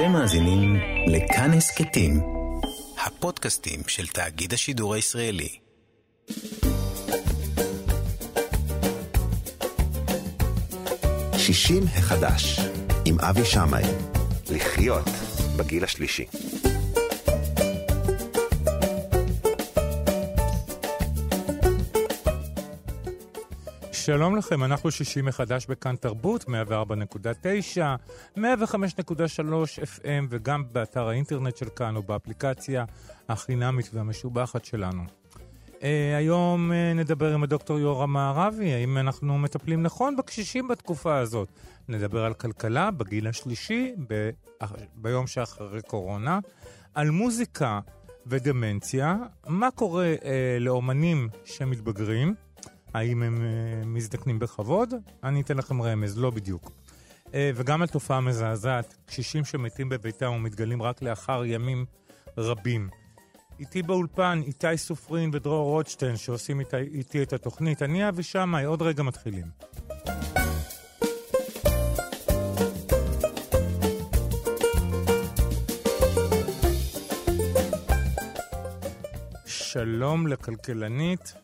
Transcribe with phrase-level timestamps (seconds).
[0.00, 0.76] אתם מאזינים
[1.06, 2.20] לכאן הסכתים,
[3.06, 5.48] הפודקאסטים של תאגיד השידור הישראלי.
[11.36, 12.60] שישים החדש,
[13.04, 13.82] עם אבי שמאי.
[14.50, 15.08] לחיות
[15.56, 16.24] בגיל השלישי.
[24.04, 26.48] שלום לכם, אנחנו שישי מחדש בכאן תרבות, 104.9,
[28.36, 32.84] 105.3 FM וגם באתר האינטרנט של כאן ובאפליקציה
[33.28, 35.02] החינמית והמשובחת שלנו.
[35.68, 35.82] Uh,
[36.18, 41.48] היום uh, נדבר עם הדוקטור יורם מערבי, האם אנחנו מטפלים נכון בקשישים בתקופה הזאת.
[41.88, 44.30] נדבר על כלכלה בגיל השלישי, ב-
[44.94, 46.38] ביום שאחרי קורונה,
[46.94, 47.80] על מוזיקה
[48.26, 50.24] ודמנציה, מה קורה uh,
[50.60, 52.34] לאומנים שמתבגרים,
[52.94, 54.94] האם הם uh, מזדקנים בכבוד?
[55.24, 56.70] אני אתן לכם רמז, לא בדיוק.
[57.26, 61.84] Uh, וגם על תופעה מזעזעת, קשישים שמתים בביתם ומתגלים רק לאחר ימים
[62.38, 62.88] רבים.
[63.60, 67.82] איתי באולפן איתי סופרין ודרור רוטשטיין שעושים איתי, איתי את התוכנית.
[67.82, 69.46] אני אבי שמאי, עוד רגע מתחילים.
[79.46, 81.34] שלום לכלכלנית,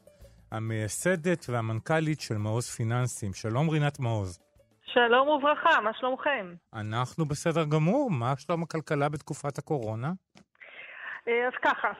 [0.52, 3.32] המייסדת והמנכ"לית של מעוז פיננסים.
[3.32, 4.38] שלום רינת מעוז.
[4.84, 6.54] שלום וברכה, מה שלומכם?
[6.74, 10.12] אנחנו בסדר גמור, מה שלום הכלכלה בתקופת הקורונה?
[11.26, 11.92] אז ככה,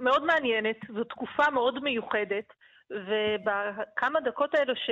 [0.00, 2.52] מאוד מעניינת, זו תקופה מאוד מיוחדת,
[2.90, 4.90] ובכמה דקות האלו ש,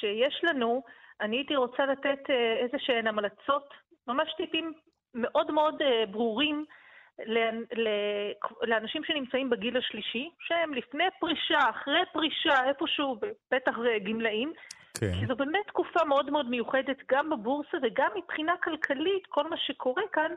[0.00, 0.82] שיש לנו,
[1.20, 2.30] אני הייתי רוצה לתת
[2.62, 3.68] איזה שהן המלצות,
[4.06, 4.72] ממש טיפים
[5.14, 5.74] מאוד מאוד
[6.10, 6.64] ברורים
[8.62, 13.16] לאנשים שנמצאים בגיל השלישי, שהם לפני פרישה, אחרי פרישה, איפשהו,
[13.50, 13.72] בטח
[14.04, 14.52] גמלאים,
[15.00, 15.12] כן.
[15.20, 20.02] כי זו באמת תקופה מאוד מאוד מיוחדת גם בבורסה וגם מבחינה כלכלית, כל מה שקורה
[20.12, 20.32] כאן,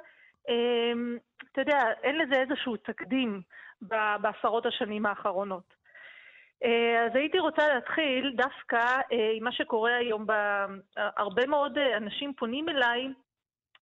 [1.51, 3.41] אתה יודע, אין לזה איזשהו תקדים
[4.21, 5.75] בעשרות השנים האחרונות.
[7.05, 8.85] אז הייתי רוצה להתחיל דווקא
[9.33, 10.25] עם מה שקורה היום.
[10.97, 13.07] הרבה מאוד אנשים פונים אליי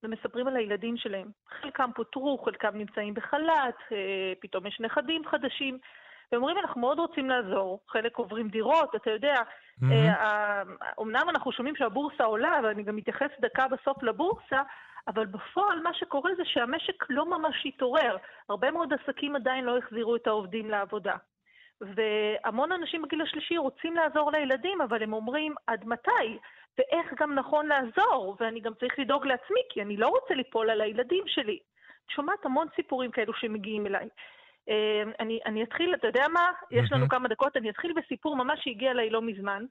[0.03, 1.28] ומספרים על הילדים שלהם.
[1.62, 3.75] חלקם פוטרו, חלקם נמצאים בחל"ת,
[4.40, 5.78] פתאום יש נכדים חדשים.
[6.31, 9.36] ואומרים, אנחנו מאוד רוצים לעזור, חלק עוברים דירות, אתה יודע,
[11.02, 14.62] אמנם אנחנו שומעים שהבורסה עולה, ואני גם מתייחס דקה בסוף לבורסה,
[15.08, 18.18] אבל בפועל מה שקורה זה שהמשק לא ממש התעורר.
[18.50, 21.16] הרבה מאוד עסקים עדיין לא החזירו את העובדים לעבודה.
[21.81, 26.38] והמון אנשים בגיל השלישי רוצים לעזור לילדים, אבל הם אומרים, עד מתי?
[26.78, 28.35] ואיך גם נכון לעזור?
[28.39, 31.59] ואני גם צריך לדאוג לעצמי, כי אני לא רוצה ליפול על הילדים שלי.
[32.09, 34.09] שומעת המון סיפורים כאלו שמגיעים אליי.
[35.19, 36.51] אני, אני אתחיל, אתה יודע מה?
[36.72, 39.66] יש לנו כמה דקות, אני אתחיל בסיפור ממש שהגיע אליי לא מזמן.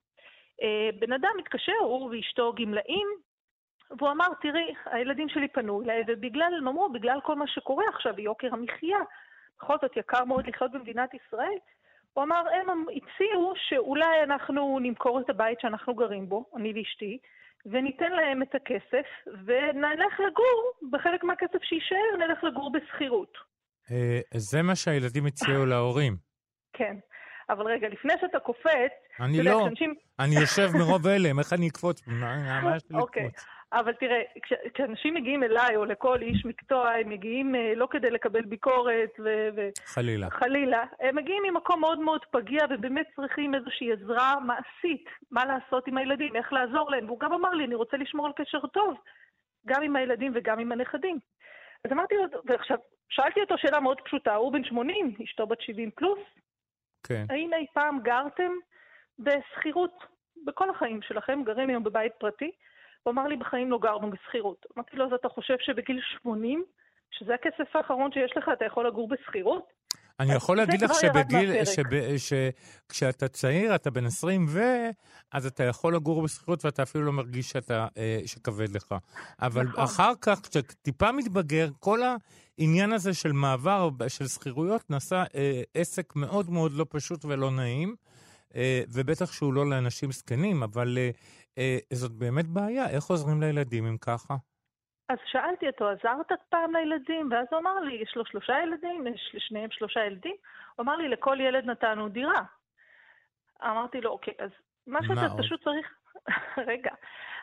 [0.98, 3.08] בן אדם מתקשר, הוא ואשתו גמלאים,
[3.98, 8.20] והוא אמר, תראי, הילדים שלי פנו אליי, ובגלל, הם אמרו, בגלל כל מה שקורה עכשיו,
[8.20, 8.98] יוקר המחיה,
[9.58, 11.58] בכל זאת יקר מאוד לחיות במדינת ישראל,
[12.12, 17.18] הוא אמר, הם הציעו שאולי אנחנו נמכור את הבית שאנחנו גרים בו, אני ואשתי,
[17.66, 23.38] וניתן להם את הכסף, ונלך לגור, בחלק מהכסף שיישאר, נלך לגור בשכירות.
[24.34, 26.16] זה מה שהילדים הציעו להורים.
[26.72, 26.96] כן.
[27.50, 28.92] אבל רגע, לפני שאתה קופץ...
[29.20, 29.68] אני לא.
[30.18, 32.02] אני יושב מרוב הלם, איך אני אקפוץ?
[32.94, 33.30] אוקיי.
[33.72, 38.10] אבל תראה, כש, כשאנשים מגיעים אליי או לכל איש מקצוע, הם מגיעים אה, לא כדי
[38.10, 39.48] לקבל ביקורת ו...
[39.56, 40.30] ו חלילה.
[40.30, 40.84] חלילה.
[41.00, 46.36] הם מגיעים ממקום מאוד מאוד פגיע ובאמת צריכים איזושהי עזרה מעשית, מה לעשות עם הילדים,
[46.36, 47.06] איך לעזור להם.
[47.06, 48.94] והוא גם אמר לי, אני רוצה לשמור על קשר טוב,
[49.66, 51.18] גם עם הילדים וגם עם הנכדים.
[51.84, 52.76] אז אמרתי לו, ועכשיו,
[53.08, 56.18] שאלתי אותו שאלה מאוד פשוטה, הוא בן 80, אשתו בת 70 פלוס.
[57.06, 57.24] כן.
[57.30, 58.52] האם אי פעם גרתם
[59.18, 60.12] בשכירות?
[60.46, 62.50] בכל החיים שלכם, גרים היום בבית פרטי?
[63.02, 64.66] הוא אמר לי, בחיים לא גרנו בשכירות.
[64.76, 66.64] אמרתי לו, אז אתה חושב שבגיל 80,
[67.10, 69.82] שזה הכסף האחרון שיש לך, אתה יכול לגור בשכירות?
[70.20, 71.50] אני יכול להגיד לך שבגיל,
[72.18, 74.60] שכשאתה צעיר, אתה בן 20 ו...
[75.32, 78.94] אז אתה יכול לגור בשכירות ואתה אפילו לא מרגיש שאתה, אה, שכבד לך.
[79.42, 79.84] אבל נכון.
[79.84, 82.00] אחר כך, כשטיפה מתבגר, כל
[82.58, 87.94] העניין הזה של מעבר, של שכירויות, נעשה אה, עסק מאוד מאוד לא פשוט ולא נעים,
[88.56, 91.10] אה, ובטח שהוא לא לאנשים זקנים, אבל אה, אה,
[91.92, 92.90] זאת באמת בעיה.
[92.90, 94.34] איך עוזרים לילדים אם ככה?
[95.08, 97.28] אז שאלתי אותו, עזרת פעם לילדים?
[97.32, 100.34] ואז הוא אמר לי, יש לו שלושה ילדים, יש לשניהם שלושה ילדים.
[100.76, 102.42] הוא אמר לי, לכל ילד נתנו דירה.
[103.62, 104.50] אמרתי לו, אוקיי, אז
[104.86, 105.74] מה שאתה מה פשוט עוד?
[105.76, 105.94] צריך...
[106.70, 106.90] רגע.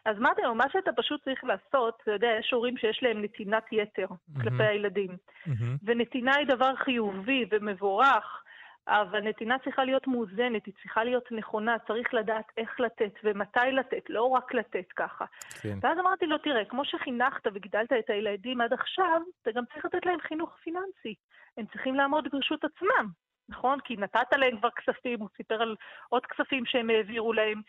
[0.06, 3.64] אז אמרתי לו, מה שאתה פשוט צריך לעשות, אתה יודע, יש הורים שיש להם נתינת
[3.72, 4.42] יתר mm-hmm.
[4.42, 5.10] כלפי הילדים.
[5.10, 5.78] Mm-hmm.
[5.84, 8.44] ונתינה היא דבר חיובי ומבורך,
[8.88, 14.10] אבל נתינה צריכה להיות מאוזנת, היא צריכה להיות נכונה, צריך לדעת איך לתת ומתי לתת,
[14.10, 15.26] לא רק לתת ככה.
[15.62, 15.78] כן.
[15.82, 20.06] ואז אמרתי לו, תראה, כמו שחינכת וגידלת את הילדים עד עכשיו, אתה גם צריך לתת
[20.06, 21.16] להם חינוך פיננסי.
[21.58, 23.08] הם צריכים לעמוד ברשות עצמם,
[23.50, 23.80] נכון?
[23.84, 25.76] כי נתת להם כבר כספים, הוא סיפר על
[26.10, 27.62] עוד כספים שהם העבירו להם.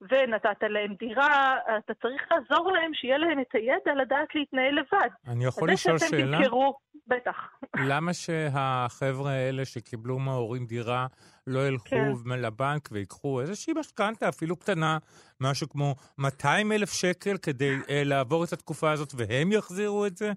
[0.00, 5.08] ונתת להם דירה, אתה צריך לעזור להם, שיהיה להם את הידע לדעת להתנהל לבד.
[5.26, 6.38] אני יכול לשאול שאלה?
[6.38, 6.74] תמכרו,
[7.06, 7.36] בטח.
[7.76, 11.06] למה שהחבר'ה האלה שקיבלו מההורים דירה
[11.46, 12.38] לא ילכו כן.
[12.38, 14.98] לבנק ויקחו איזושהי משכנתה, אפילו קטנה,
[15.40, 20.32] משהו כמו 200 אלף שקל כדי uh, לעבור את התקופה הזאת, והם יחזירו את זה?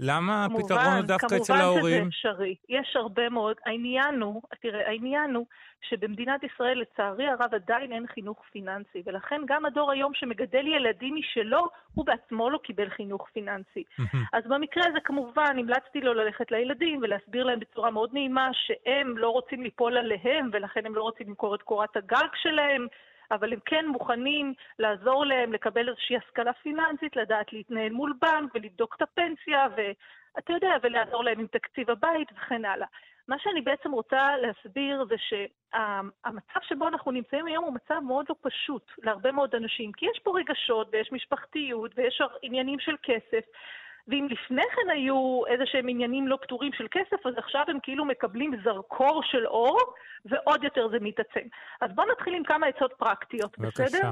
[0.00, 1.96] למה הפתרון הוא דווקא אצל ההורים?
[1.96, 2.54] כמובן שזה אפשרי.
[2.68, 3.56] יש הרבה מאוד.
[3.66, 5.46] העניין הוא, תראה, העניין הוא
[5.88, 11.68] שבמדינת ישראל, לצערי הרב, עדיין אין חינוך פיננסי, ולכן גם הדור היום שמגדל ילדים משלו,
[11.94, 13.84] הוא בעצמו לא קיבל חינוך פיננסי.
[14.36, 19.28] אז במקרה הזה, כמובן, המלצתי לו ללכת לילדים ולהסביר להם בצורה מאוד נעימה שהם לא
[19.28, 22.86] רוצים ליפול עליהם, ולכן הם לא רוצים למכור את קורת הגג שלהם.
[23.32, 28.94] אבל הם כן מוכנים לעזור להם לקבל איזושהי השכלה פיננסית, לדעת להתנהל מול בנק ולבדוק
[28.96, 32.86] את הפנסיה, ואתה יודע, ולעזור להם עם תקציב הבית וכן הלאה.
[33.28, 38.34] מה שאני בעצם רוצה להסביר זה שהמצב שבו אנחנו נמצאים היום הוא מצב מאוד לא
[38.40, 43.44] פשוט להרבה מאוד אנשים, כי יש פה רגשות ויש משפחתיות ויש עניינים של כסף,
[44.08, 48.04] ואם לפני כן היו איזה שהם עניינים לא פתורים של כסף, אז עכשיו הם כאילו
[48.04, 49.78] מקבלים זרקור של אור,
[50.24, 51.46] ועוד יותר זה מתעצם.
[51.80, 53.84] אז בואו נתחיל עם כמה עצות פרקטיות, בבקשה.
[53.84, 54.10] בסדר?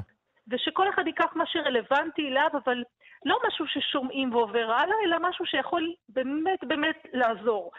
[0.49, 2.83] ושכל אחד ייקח מה שרלוונטי אליו, אבל
[3.25, 7.73] לא משהו ששומעים ועובר הלאה, אלא משהו שיכול באמת באמת לעזור.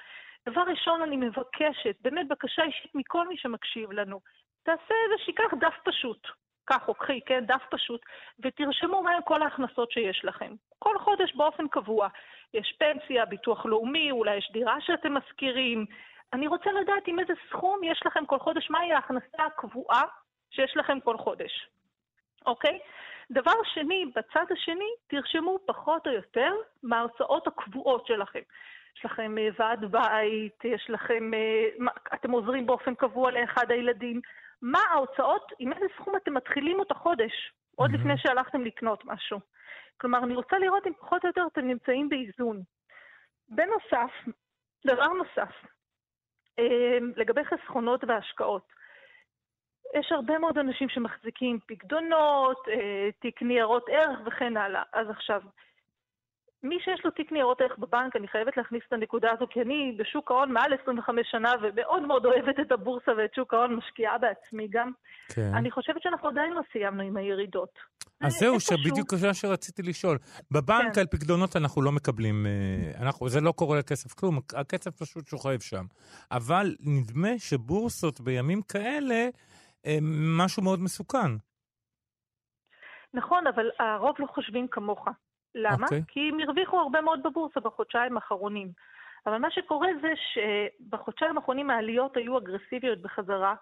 [0.50, 4.20] דבר ראשון, אני מבקשת, באמת בקשה אישית מכל מי שמקשיב לנו,
[4.64, 6.28] תעשה איזה, שיקח דף פשוט.
[6.66, 8.02] קח או קחי, כן, דף פשוט,
[8.40, 10.54] ותרשמו מהם כל ההכנסות שיש לכם.
[10.80, 12.08] כל חודש באופן קבוע.
[12.54, 15.86] יש פנסיה, ביטוח לאומי, אולי יש דירה שאתם משכירים.
[16.34, 20.02] אני רוצה לדעת עם איזה סכום יש לכם כל חודש, מהי ההכנסה הקבועה
[20.52, 21.68] שיש לכם כל חודש,
[22.46, 22.80] אוקיי?
[23.32, 26.54] דבר שני, בצד השני, תרשמו פחות או יותר
[26.84, 28.40] מההוצאות הקבועות שלכם.
[28.98, 34.22] יש לכם אה, ועד בית, יש לכם, אה, אתם עוזרים באופן קבוע לאחד הילדים.
[34.62, 37.92] מה ההוצאות, עם איזה סכום אתם מתחילים את החודש, עוד.
[37.92, 39.40] לפני שהלכתם לקנות משהו.
[39.98, 42.62] כלומר, אני רוצה לראות אם פחות או יותר אתם נמצאים באיזון.
[43.50, 44.12] בנוסף,
[44.86, 45.56] דבר נוסף,
[46.60, 48.68] אה, לגבי חסכונות והשקעות.
[50.00, 52.58] יש הרבה מאוד אנשים שמחזיקים פקדונות,
[53.20, 54.84] תיק ניירות ערך וכן הלאה.
[54.94, 55.42] אז עכשיו,
[56.64, 59.96] מי שיש לו תיק ניירות ערך בבנק, אני חייבת להכניס את הנקודה הזו, כי אני
[59.98, 64.68] בשוק ההון מעל 25 שנה ומאוד מאוד אוהבת את הבורסה ואת שוק ההון, משקיעה בעצמי
[64.70, 64.92] גם.
[65.30, 65.52] כן.
[65.54, 67.80] אני חושבת שאנחנו עדיין לא סיימנו עם הירידות.
[68.22, 70.18] אז זהו, שבדיוק זה שרציתי לשאול.
[70.52, 71.02] בבנק כן.
[71.02, 75.60] על פקדונות אנחנו לא מקבלים, אה, אנחנו, זה לא קורה לכסף כלום, הכסף פשוט שוכב
[75.60, 75.86] שם.
[76.32, 79.30] אבל נדמה שבורסות בימים כאלה,
[79.86, 81.32] הם משהו מאוד מסוכן.
[83.14, 85.08] נכון, אבל הרוב לא חושבים כמוך.
[85.56, 85.76] למה?
[85.76, 85.84] Okay.
[85.84, 86.02] אוקיי.
[86.08, 88.72] כי הם הרוויחו הרבה מאוד בבורסה בחודשיים האחרונים.
[89.26, 93.56] אבל מה שקורה זה שבחודשיים האחרונים העליות היו אגרסיביות בחזרה.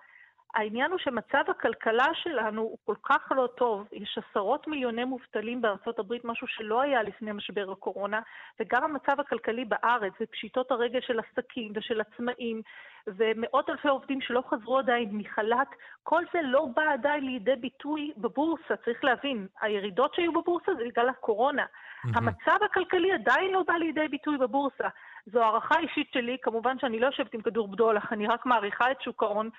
[0.55, 5.99] העניין הוא שמצב הכלכלה שלנו הוא כל כך לא טוב, יש עשרות מיליוני מובטלים בארצות
[5.99, 8.19] הברית, משהו שלא היה לפני משבר הקורונה,
[8.59, 12.61] וגם המצב הכלכלי בארץ ופשיטות הרגל של עסקים ושל עצמאים,
[13.07, 15.67] ומאות אלפי עובדים שלא חזרו עדיין מחל"ת,
[16.03, 21.09] כל זה לא בא עדיין לידי ביטוי בבורסה, צריך להבין, הירידות שהיו בבורסה זה בגלל
[21.09, 21.65] הקורונה.
[21.65, 22.09] Mm-hmm.
[22.15, 24.87] המצב הכלכלי עדיין לא בא לידי ביטוי בבורסה.
[25.25, 29.01] זו הערכה אישית שלי, כמובן שאני לא יושבת עם כדור בדולח, אני רק מעריכה את
[29.01, 29.49] שוק ההון.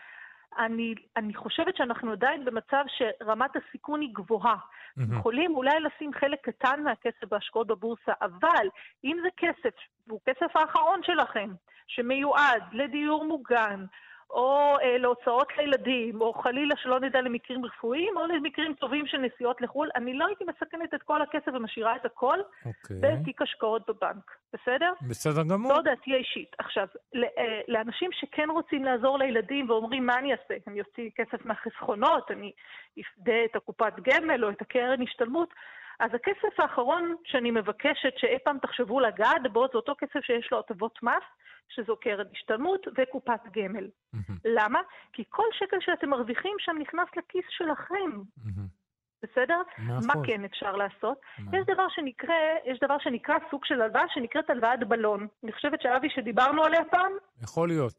[0.58, 4.56] אני, אני חושבת שאנחנו עדיין במצב שרמת הסיכון היא גבוהה.
[4.56, 5.14] Mm-hmm.
[5.18, 8.68] יכולים אולי לשים חלק קטן מהכסף בהשקעות בבורסה, אבל
[9.04, 9.74] אם זה כסף,
[10.06, 11.50] והוא כסף האחרון שלכם,
[11.86, 13.84] שמיועד לדיור מוגן,
[14.30, 19.60] או אה, להוצאות לילדים, או חלילה שלא נדע למקרים רפואיים, או למקרים טובים של נסיעות
[19.60, 22.68] לחו"ל, אני לא הייתי מסכנת את כל הכסף ומשאירה את הכל okay.
[22.68, 22.96] אוקיי.
[23.00, 24.92] בתיק השקעות בבנק, בסדר?
[25.08, 25.74] בסדר גמור.
[25.74, 26.56] זו דעתי האישית.
[26.58, 30.54] עכשיו, אה, לאנשים שכן רוצים לעזור לילדים ואומרים, מה אני אעשה?
[30.66, 32.52] אני אוציא כסף מהחסכונות, אני
[33.00, 35.54] אפדה את הקופת גמל או את הקרן השתלמות,
[36.00, 40.58] אז הכסף האחרון שאני מבקשת שאי פעם תחשבו לגעת בו, זה אותו כסף שיש לו
[40.58, 41.24] הטבות מס,
[41.70, 43.88] שזו קרן השתלמות וקופת גמל.
[44.14, 44.32] Mm-hmm.
[44.44, 44.80] למה?
[45.12, 48.10] כי כל שקל שאתם מרוויחים שם נכנס לכיס שלכם.
[48.38, 48.80] Mm-hmm.
[49.22, 49.62] בסדר?
[50.06, 51.20] מה כן אפשר לעשות?
[51.38, 52.34] יש דבר שנקרא,
[52.64, 55.26] יש דבר שנקרא סוג של הלוואה שנקראת הלוואת בלון.
[55.44, 57.12] אני חושבת שאבי, שדיברנו עליה פעם?
[57.42, 57.92] יכול להיות.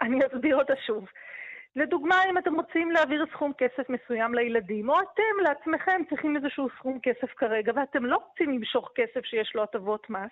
[0.00, 1.06] אני אסביר אותה שוב.
[1.76, 6.98] לדוגמה, אם אתם רוצים להעביר סכום כסף מסוים לילדים, או אתם לעצמכם צריכים איזשהו סכום
[7.02, 10.30] כסף כרגע, ואתם לא רוצים למשוך כסף שיש לו הטבות מס,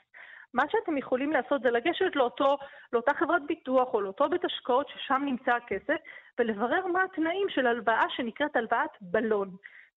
[0.55, 2.59] מה שאתם יכולים לעשות זה לגשת לאותו,
[2.93, 5.97] לאותה חברת ביטוח או לאותו בית השקעות ששם נמצא הכסף,
[6.39, 9.51] ולברר מה התנאים של הלוואה שנקראת הלוואת בלון.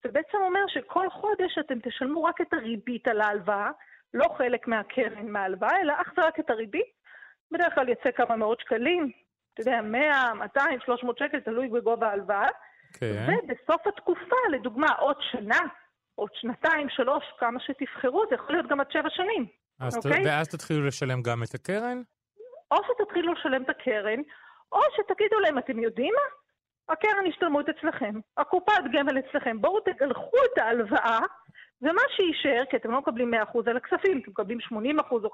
[0.04, 3.72] זה בעצם אומר שכל חודש אתם תשלמו רק את הריבית על ההלוואה,
[4.14, 7.04] לא חלק מהקרן מההלוואה, אלא אך ורק את הריבית.
[7.52, 9.12] בדרך כלל יצא כמה מאות שקלים,
[9.54, 12.48] אתה יודע, 100, 200, 300 שקל, תלוי בגובה ההלוואה.
[13.00, 13.26] כן.
[13.28, 15.60] ובסוף התקופה, לדוגמה, עוד שנה,
[16.16, 19.63] עוד שנתיים, שלוש, כמה שתבחרו, זה יכול להיות גם עד שבע שנים.
[19.80, 20.24] אז אוקיי?
[20.24, 20.26] ת...
[20.26, 22.02] ואז תתחילו לשלם גם את הקרן?
[22.72, 24.20] או שתתחילו לשלם את הקרן,
[24.72, 26.44] או שתגידו להם, אתם יודעים מה?
[26.94, 31.20] הקרן השתלמות אצלכם, הקופת גמל אצלכם, בואו תגלחו את ההלוואה,
[31.82, 33.38] ומה שיישאר, כי אתם לא מקבלים 100%
[33.70, 34.72] על הכספים, אתם מקבלים 80%
[35.12, 35.32] או 50%,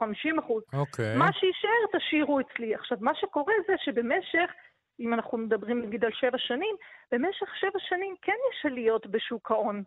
[0.74, 1.18] אוקיי.
[1.18, 2.76] מה שיישאר תשאירו אצלי.
[2.76, 4.52] עכשיו, מה שקורה זה שבמשך
[5.00, 6.76] אם אנחנו מדברים נגיד על שבע שנים,
[7.12, 9.84] במשך שבע שנים כן יש עליות בשוק ההון.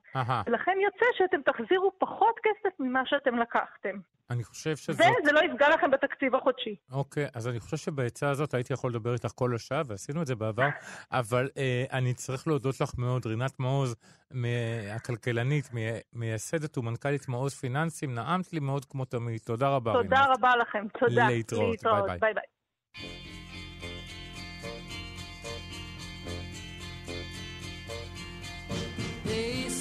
[0.47, 3.97] ולכן יוצא שאתם תחזירו פחות כסף ממה שאתם לקחתם.
[4.31, 5.04] אני חושב שזה...
[5.23, 6.76] וזה לא יפגע לכם בתקציב החודשי.
[6.92, 10.35] אוקיי, אז אני חושב שבעצה הזאת הייתי יכול לדבר איתך כל השעה, ועשינו את זה
[10.35, 10.69] בעבר,
[11.21, 13.97] אבל אה, אני צריך להודות לך מאוד, רינת מעוז,
[14.97, 15.71] הכלכלנית,
[16.12, 19.40] מייסדת ומנכ"לית מעוז פיננסים, נעמת לי מאוד כמו תמיד.
[19.45, 20.04] תודה רבה, רינת.
[20.04, 21.28] תודה רבה לכם, תודה.
[21.28, 22.35] להתראות, ביי ביי.
[22.35, 23.32] ביי.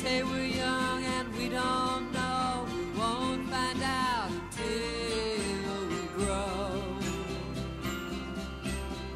[0.01, 2.65] Say we're young and we don't know.
[2.73, 6.81] We won't find out until we grow.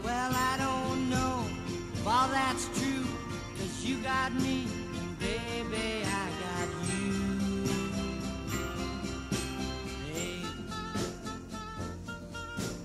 [0.04, 1.48] Well, I don't know
[1.94, 3.08] if all that's true,
[3.58, 4.68] cause you got me,
[5.00, 7.14] and baby, I got you.
[10.14, 10.38] Hey,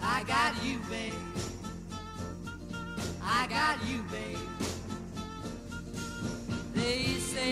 [0.01, 1.13] I got you, babe.
[3.23, 4.40] I got you, babe.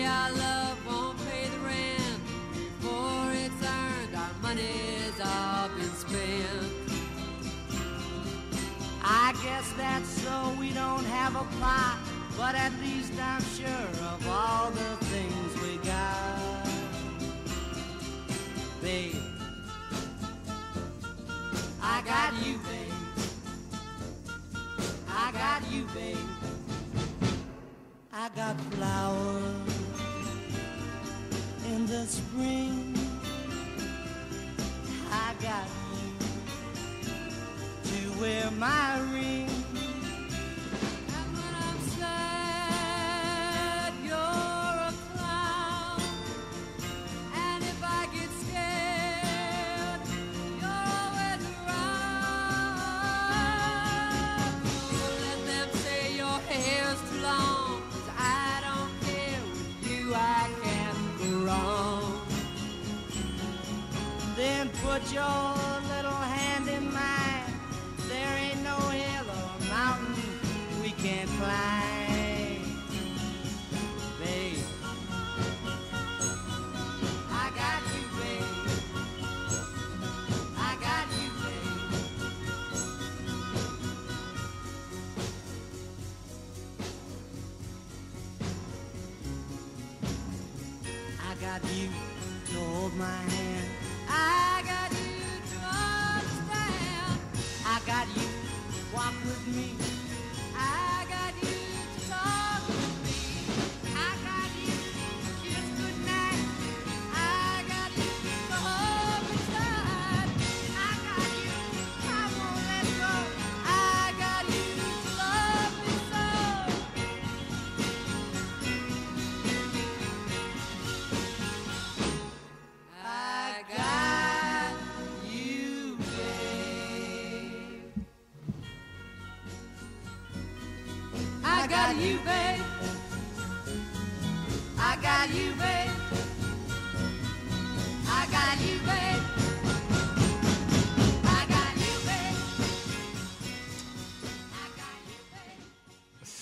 [0.07, 2.21] Love won't pay the rent,
[3.33, 6.73] it's earned, our money's all been spent.
[9.03, 11.97] I guess that's so we don't have a plot,
[12.37, 14.78] but at least I'm sure of all the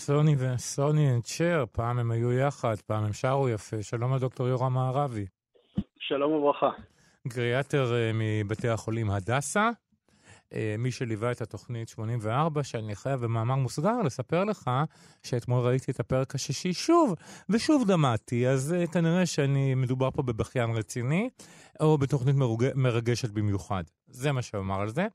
[0.07, 3.83] Sonny ו Sonny and Cher, פעם הם היו יחד, פעם הם שרו יפה.
[3.83, 5.25] שלום לדוקטור יורם מערבי.
[5.99, 6.69] שלום וברכה.
[7.27, 9.69] גריאטר uh, מבתי החולים הדסה,
[10.77, 14.71] מי שליווה את התוכנית 84, שאני חייב במאמר מוסגר לספר לך
[15.23, 17.13] שאתמול ראיתי את הפרק השישי שוב,
[17.49, 21.29] ושוב דמעתי, אז uh, כנראה שאני מדובר פה בבכיין רציני,
[21.79, 22.65] או בתוכנית מרוג...
[22.75, 23.83] מרגשת במיוחד.
[24.07, 25.07] זה מה שאומר על זה.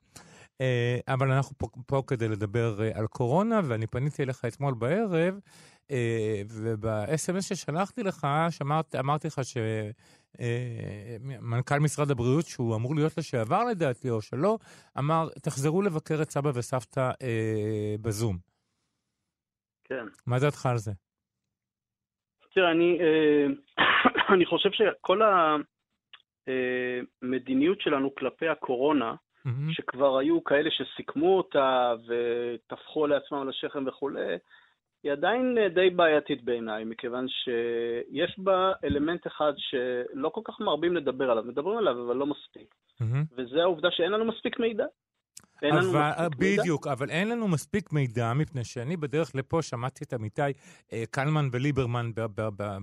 [0.60, 5.34] אה, אבל אנחנו פה, פה כדי לדבר אה, על קורונה, ואני פניתי אליך אתמול בערב,
[5.90, 9.90] אה, וב-SMS ששלחתי לך, שאמרת, אמרתי לך אה,
[11.40, 14.58] מנכ"ל משרד הבריאות, שהוא אמור להיות לשעבר לדעתי, או שלא,
[14.98, 18.36] אמר, תחזרו לבקר את סבא וסבתא אה, בזום.
[19.84, 20.04] כן.
[20.26, 20.92] מה דעתך על זה?
[22.54, 23.46] תראה, אני, אה,
[24.34, 25.20] אני חושב שכל
[27.22, 29.72] המדיניות אה, שלנו כלפי הקורונה, mm-hmm.
[29.72, 34.36] שכבר היו כאלה שסיכמו אותה וטפחו לעצמם על השכם וכולי,
[35.02, 40.97] היא עדיין אה, די בעייתית בעיניי, מכיוון שיש בה אלמנט אחד שלא כל כך מרבים
[40.97, 43.35] לדבר עליו, מדברים עליו אבל לא מספיק, mm-hmm.
[43.37, 44.85] וזה העובדה שאין לנו מספיק מידע.
[45.62, 46.92] אין אבל, לנו מספיק בדיוק, מידע.
[46.92, 50.42] אבל אין לנו מספיק מידע, מפני שאני בדרך לפה שמעתי את עמיתי
[50.92, 52.11] אה, קלמן וליברמן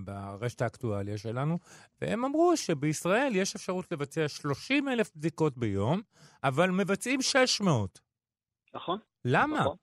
[0.05, 1.57] ברשת האקטואליה שלנו,
[2.01, 6.01] והם אמרו שבישראל יש אפשרות לבצע 30 אלף בדיקות ביום,
[6.43, 7.99] אבל מבצעים 600.
[8.73, 8.99] נכון.
[9.25, 9.59] למה?
[9.59, 9.75] נכון.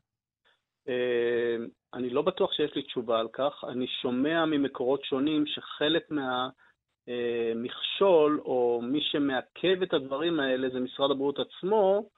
[0.88, 1.56] אה,
[1.94, 3.64] אני לא בטוח שיש לי תשובה על כך.
[3.68, 6.10] אני שומע ממקורות שונים שחלק
[7.08, 12.08] מהמכשול, או מי שמעכב את הדברים האלה, זה משרד הבריאות עצמו,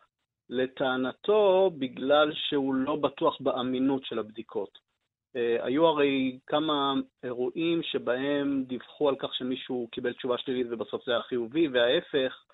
[0.51, 4.89] לטענתו, בגלל שהוא לא בטוח באמינות של הבדיקות.
[5.37, 6.95] Uh, היו הרי כמה
[7.25, 12.45] אירועים שבהם דיווחו על כך שמישהו קיבל תשובה שלילית ובסוף זה היה חיובי, וההפך.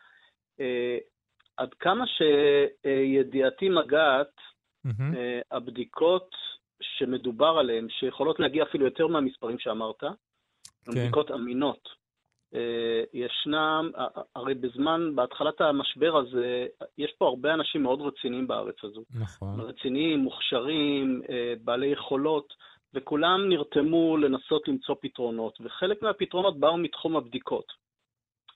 [1.56, 4.32] עד כמה שידיעתי מגעת,
[4.86, 5.14] mm-hmm.
[5.14, 6.30] uh, הבדיקות
[6.80, 10.10] שמדובר עליהן, שיכולות להגיע אפילו יותר מהמספרים שאמרת, כן.
[10.92, 11.88] בדיקות אמינות.
[12.54, 13.90] אה, ישנם,
[14.34, 16.66] הרי בזמן, בהתחלת המשבר הזה,
[16.98, 19.02] יש פה הרבה אנשים מאוד רציניים בארץ הזו.
[19.14, 19.60] נכון.
[19.60, 22.54] רציניים, מוכשרים, אה, בעלי יכולות,
[22.94, 27.72] וכולם נרתמו לנסות למצוא פתרונות, וחלק מהפתרונות באו מתחום הבדיקות.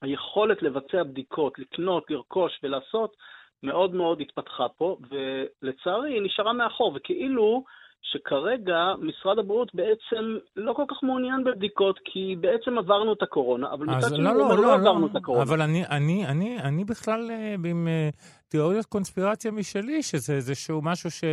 [0.03, 3.17] היכולת לבצע בדיקות, לקנות, לרכוש ולעשות,
[3.63, 7.65] מאוד מאוד התפתחה פה, ולצערי היא נשארה מאחור, וכאילו
[8.13, 13.87] שכרגע משרד הבריאות בעצם לא כל כך מעוניין בבדיקות, כי בעצם עברנו את הקורונה, אבל
[13.87, 15.43] מצד שני לא, לא, לא, לא עברנו לא, את הקורונה.
[15.43, 18.09] אבל אני, אני, אני, אני בכלל אה, עם אה,
[18.49, 21.25] תיאוריות קונספירציה משלי, שזה איזשהו משהו ש...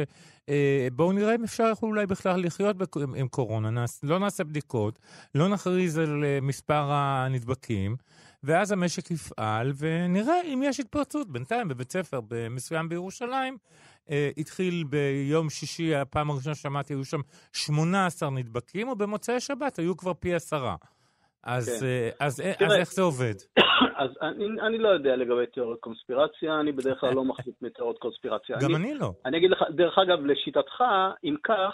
[0.49, 2.75] אה, בואו נראה אם אפשר אולי בכלל לחיות
[3.15, 3.85] עם, קורונה.
[4.03, 4.99] לא נעשה בדיקות,
[5.35, 7.95] לא נכריז על מספר הנדבקים.
[8.45, 11.29] ואז המשק יפעל, ונראה אם יש התפרצות.
[11.29, 13.57] בינתיים בבית ספר מסוים בירושלים,
[14.09, 17.21] אה, התחיל ביום שישי, הפעם הראשונה ששמעתי, היו שם
[17.53, 20.75] 18 נדבקים, ובמוצאי שבת היו כבר פי עשרה.
[21.43, 21.85] אז, כן.
[21.85, 23.33] אה, אז, אה, תראה, אז איך זה עובד?
[24.03, 28.57] אז אני, אני לא יודע לגבי תיאוריות קונספירציה, אני בדרך כלל לא מחזיק מתיאוריות קונספירציה.
[28.61, 29.11] גם אני, אני לא.
[29.25, 30.83] אני אגיד לך, דרך אגב, לשיטתך,
[31.23, 31.73] אם כך,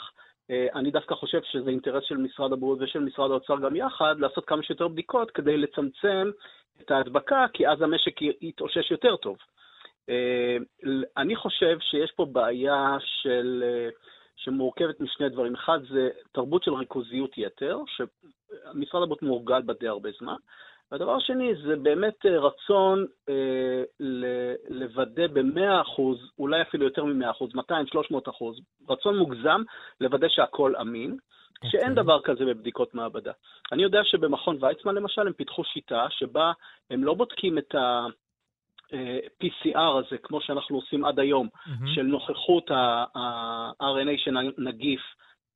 [0.76, 4.64] אני דווקא חושב שזה אינטרס של משרד הבריאות ושל משרד האוצר גם יחד, לעשות כמה
[4.64, 6.32] שיותר בדיקות כדי לצמצם
[6.82, 9.38] את ההדבקה, כי אז המשק יתאושש יותר טוב.
[10.10, 10.58] אה,
[11.18, 13.90] אני חושב שיש פה בעיה של, אה,
[14.36, 15.56] שמורכבת משני דברים.
[15.56, 20.36] אחד זה תרבות של ריכוזיות יתר, שמשרד הבריאות מורגל בה די הרבה זמן.
[20.92, 23.84] והדבר השני זה באמת אה, רצון אה,
[24.70, 26.02] לוודא ב-100%,
[26.40, 28.32] אולי אפילו יותר מ-100%, 200-300%,
[28.90, 29.62] רצון מוגזם
[30.02, 31.41] לוודא שהכל אמין, okay.
[31.66, 32.04] שאין אוקיי.
[32.04, 33.32] דבר כזה בבדיקות מעבדה.
[33.72, 36.52] אני יודע שבמכון ויצמן למשל הם פיתחו שיטה שבה
[36.90, 38.06] הם לא בודקים את ה...
[39.44, 41.96] PCR הזה, כמו שאנחנו עושים עד היום, mm-hmm.
[41.96, 45.02] של נוכחות ה-RNA של הנגיף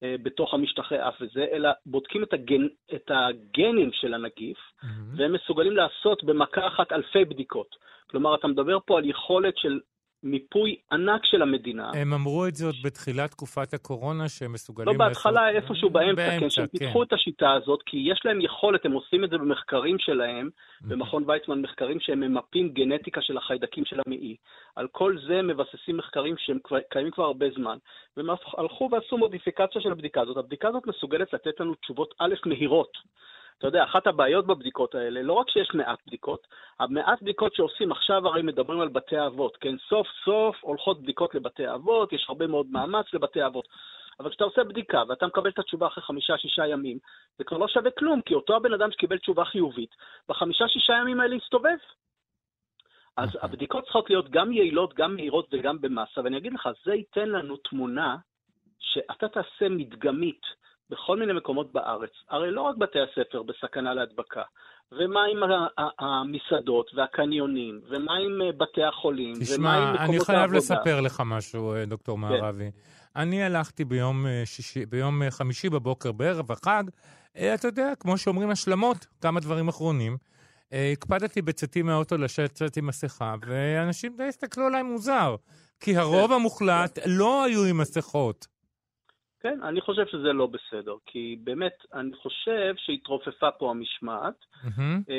[0.04, 4.88] אה, בתוך המשטחי אף וזה, אלא בודקים את, הגן, את הגנים של הנגיף, mm-hmm.
[5.18, 7.76] והם מסוגלים לעשות במכה אחת אלפי בדיקות.
[8.10, 9.80] כלומר, אתה מדבר פה על יכולת של
[10.26, 11.92] מיפוי ענק של המדינה.
[11.96, 14.88] הם אמרו את זה עוד בתחילת תקופת הקורונה, שהם מסוגלים...
[14.88, 15.64] לא בהתחלה, לעשות...
[15.64, 17.06] איפשהו באמצע, באמצע כן, שהם פיתחו כן.
[17.08, 20.88] את השיטה הזאת, כי יש להם יכולת, הם עושים את זה במחקרים שלהם, mm-hmm.
[20.88, 24.36] במכון ויצמן, מחקרים שהם ממפים גנטיקה של החיידקים של המעי.
[24.76, 26.60] על כל זה מבססים מחקרים שהם
[26.90, 27.78] קיימים כבר הרבה זמן.
[28.18, 30.38] והם הלכו ועשו מודיפיקציה של הבדיקה הזאת.
[30.38, 32.98] הבדיקה הזאת מסוגלת לתת לנו תשובות א', מהירות.
[33.58, 36.48] אתה יודע, אחת הבעיות בבדיקות האלה, לא רק שיש מעט בדיקות,
[36.80, 39.76] המעט בדיקות שעושים עכשיו הרי מדברים על בתי אבות, כן?
[39.90, 43.68] סוף סוף הולכות בדיקות לבתי אבות, יש הרבה מאוד מאמץ לבתי אבות.
[44.20, 46.98] אבל כשאתה עושה בדיקה ואתה מקבל את התשובה אחרי חמישה-שישה ימים,
[47.38, 49.96] זה כבר לא שווה כלום, כי אותו הבן אדם שקיבל תשובה חיובית,
[50.30, 51.78] בחמישה-שישה ימים האלה יסתובב.
[53.18, 53.42] אז נכון.
[53.44, 57.58] הבדיקות צריכות להיות גם יעילות, גם מהירות וגם במסה, ואני אגיד לך, זה ייתן לנו
[57.58, 58.18] תמונה
[58.80, 60.42] שאתה תעשה מדגמית
[60.90, 62.12] בכל מיני מקומות בארץ.
[62.30, 64.42] הרי לא רק בתי הספר בסכנה להדבקה,
[64.92, 65.38] ומה עם
[66.00, 70.20] המסעדות והקניונים, ומה עם אה, בתי החולים, תשמע, ומה עם מקומות העבודה.
[70.20, 72.22] תשמע, אני חייב לספר לך משהו, אה, דוקטור כן.
[72.22, 72.72] מערבי.
[73.16, 76.84] אני הלכתי ביום, אה, שישי, ביום חמישי בבוקר, בערב החג,
[77.56, 80.18] אתה יודע, כמו שאומרים השלמות, כמה דברים אחרונים.
[80.72, 85.36] הקפדתי בצאתי מהאוטו לשבת עם מסכה, ואנשים די הסתכלו עליי מוזר,
[85.80, 86.34] כי הרוב כן.
[86.34, 88.48] המוחלט לא היו עם מסכות.
[89.46, 94.34] כן, אני חושב שזה לא בסדר, כי באמת, אני חושב שהתרופפה פה המשמעת.
[94.64, 95.12] Mm-hmm.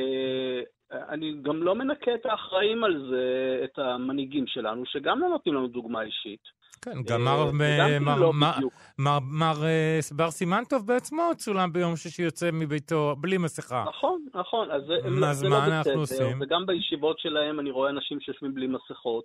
[0.92, 3.24] אני גם לא מנקה את האחראים על זה,
[3.64, 6.40] את המנהיגים שלנו, שגם לא נותנים לנו דוגמה אישית.
[6.82, 8.52] כן, גם מר, אה, מר, לא מר,
[8.98, 13.84] מר, מר אה, בר סימנטוב בעצמו צולם ביום שישי יוצא מביתו בלי מסכה.
[13.88, 14.82] נכון, נכון, אז
[15.28, 16.38] אז זה מה לא אנחנו בסדר, עושים?
[16.40, 19.24] וגם בישיבות שלהם אני רואה אנשים שיושבים בלי מסכות.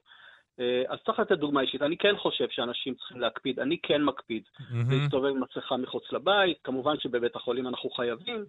[0.60, 1.82] אה, אז צריך לתת דוגמה אישית.
[1.82, 4.44] אני כן חושב שאנשים צריכים להקפיד, אני כן מקפיד
[4.90, 8.46] להסתובב עם מסכה מחוץ לבית, כמובן שבבית החולים אנחנו חייבים.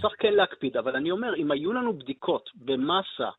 [0.00, 3.30] צריך כן להקפיד, אבל אני אומר, אם היו לנו בדיקות במסה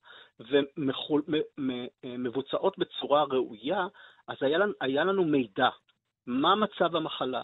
[2.04, 3.88] ומבוצעות בצורה ראויה,
[4.28, 5.70] אז היה לנו, היה לנו מידע.
[6.28, 7.44] מה מצב המחלה?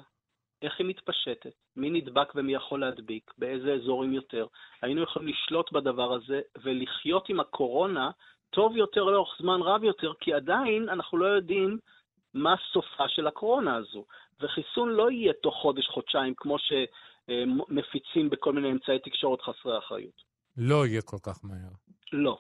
[0.62, 1.54] איך היא מתפשטת?
[1.76, 3.32] מי נדבק ומי יכול להדביק?
[3.38, 4.46] באיזה אזורים יותר?
[4.82, 8.12] היינו יכולים לשלוט בדבר הזה ולחיות עם הקורונה
[8.52, 11.78] טוב יותר לאורך זמן רב יותר, כי עדיין אנחנו לא יודעים
[12.34, 14.06] מה סופה של הקורונה הזו.
[14.42, 20.24] וחיסון לא יהיה תוך חודש-חודשיים, כמו שמפיצים בכל מיני אמצעי תקשורת חסרי אחריות.
[20.58, 21.72] לא יהיה כל כך מהר.
[22.14, 22.40] לא.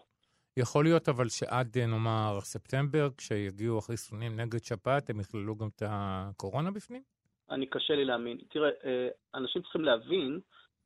[0.57, 6.71] יכול להיות אבל שעד נאמר ספטמבר, כשיגיעו החיסונים נגד שפעת, הם יכללו גם את הקורונה
[6.71, 7.01] בפנים?
[7.49, 8.37] אני קשה לי להאמין.
[8.49, 10.39] תראה, אה, אנשים צריכים להבין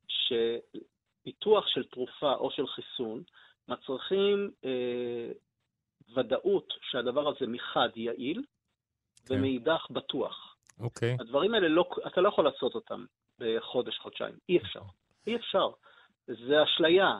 [0.08, 3.22] שפיתוח של תרופה או של חיסון
[3.68, 5.32] מצריכים אה,
[6.14, 8.42] ודאות שהדבר הזה מחד יעיל,
[9.26, 9.34] כן.
[9.34, 10.56] ומאידך בטוח.
[10.80, 11.16] אוקיי.
[11.20, 13.04] הדברים האלה, לא, אתה לא יכול לעשות אותם
[13.38, 14.34] בחודש, חודשיים.
[14.48, 14.80] אי אפשר.
[15.26, 15.68] אי אפשר.
[16.26, 17.12] זה אשליה,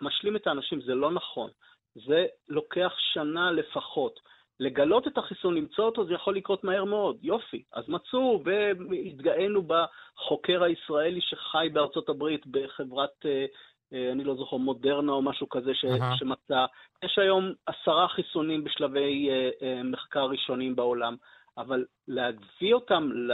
[0.00, 1.50] משלים את האנשים, זה לא נכון.
[1.94, 4.20] זה לוקח שנה לפחות.
[4.60, 7.18] לגלות את החיסון, למצוא אותו, זה יכול לקרות מהר מאוד.
[7.22, 7.62] יופי.
[7.72, 13.46] אז מצאו והתגאינו בחוקר הישראלי שחי בארצות הברית בחברת, אה,
[13.92, 16.18] אני לא זוכר, מודרנה או משהו כזה ש, uh-huh.
[16.18, 16.66] שמצא.
[17.04, 21.16] יש היום עשרה חיסונים בשלבי אה, מחקר ראשונים בעולם,
[21.58, 23.32] אבל להביא אותם ל,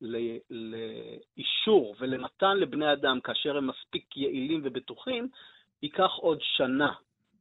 [0.00, 0.16] ל,
[0.50, 5.28] לאישור ולמתן לבני אדם כאשר הם מספיק יעילים ובטוחים,
[5.82, 6.92] ייקח עוד שנה.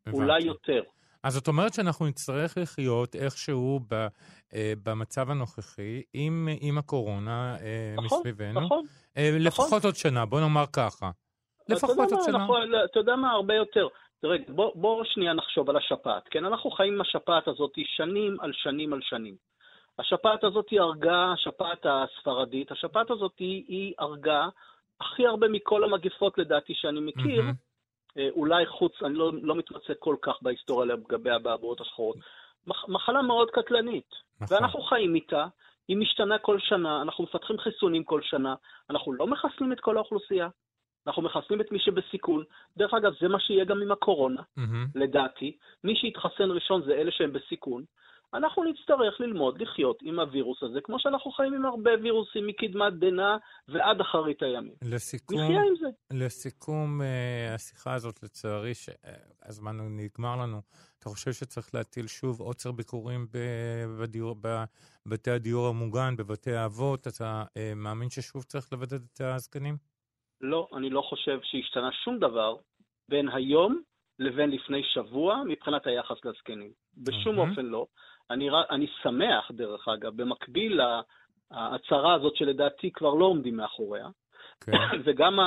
[0.08, 0.22] הבנתי.
[0.22, 0.82] אולי יותר.
[1.24, 4.08] אז זאת אומרת שאנחנו נצטרך לחיות איכשהו ב,
[4.54, 8.62] אה, במצב הנוכחי עם, עם הקורונה אה, נכון, מסביבנו.
[8.62, 8.86] נכון,
[9.18, 9.80] אה, לפחות נכון.
[9.84, 11.12] עוד שנה, בוא נאמר ככה.
[11.70, 12.38] לפחות עוד שנה.
[12.38, 13.88] נכון, אתה יודע מה, הרבה יותר.
[14.22, 16.24] תראה, בוא, בוא שנייה נחשוב על השפעת.
[16.30, 19.36] כן, אנחנו חיים עם השפעת הזאת שנים על שנים על שנים.
[20.00, 24.48] השפעת הזאת היא הרגה, השפעת הספרדית, השפעת הזאת היא, היא הרגה
[25.02, 27.42] הכי הרבה מכל המגפות לדעתי שאני מכיר.
[27.42, 27.68] Mm-hmm.
[28.32, 32.18] אולי חוץ, אני לא, לא מתמצא כל כך בהיסטוריה לגבי הבעבועות השחורות.
[32.68, 34.10] מח, מחלה מאוד קטלנית,
[34.42, 34.58] נכון.
[34.58, 35.46] ואנחנו חיים איתה,
[35.88, 38.56] היא משתנה כל שנה, אנחנו מפתחים חיסונים כל שנה,
[38.90, 40.48] אנחנו לא מחסנים את כל האוכלוסייה,
[41.08, 42.44] אנחנו מחסנים את מי שבסיכון.
[42.78, 44.92] דרך אגב, זה מה שיהיה גם עם הקורונה, mm-hmm.
[44.96, 45.58] לדעתי.
[45.84, 47.84] מי שיתחסן ראשון זה אלה שהם בסיכון,
[48.34, 53.38] אנחנו נצטרך ללמוד לחיות עם הווירוס הזה, כמו שאנחנו חיים עם הרבה וירוסים מקדמת דנא
[53.68, 54.74] ועד אחרית הימים.
[54.82, 55.88] לסיכום, נחיה עם זה.
[56.14, 60.62] לסיכום uh, השיחה הזאת, לצערי, שהזמן uh, נגמר לנו,
[61.00, 63.28] אתה חושב שצריך להטיל שוב עוצר ביקורים
[64.00, 64.36] בדיור,
[65.06, 67.08] בבתי הדיור המוגן, בבתי האבות?
[67.08, 69.78] אתה uh, מאמין ששוב צריך לבדד את הזקנים?
[70.42, 72.56] לא, אני לא חושב שהשתנה שום דבר
[73.10, 73.82] בין היום
[74.20, 76.72] לבין לפני שבוע מבחינת היחס לזקנים.
[76.98, 77.50] בשום mm-hmm.
[77.50, 77.86] אופן לא.
[78.30, 80.82] אני, אני שמח, דרך אגב, במקביל
[81.52, 84.72] להצהרה הזאת שלדעתי כבר לא עומדים מאחוריה, okay.
[84.72, 84.78] כן.
[85.06, 85.40] וגם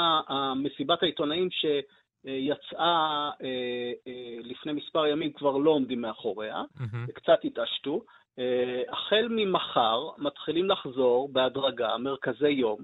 [0.57, 7.12] מסיבת העיתונאים שיצאה אה, אה, לפני מספר ימים כבר לא עומדים מאחוריה, mm-hmm.
[7.12, 8.03] קצת התעשתו.
[8.38, 12.79] אה, החל ממחר מתחילים לחזור בהדרגה מרכזי יום.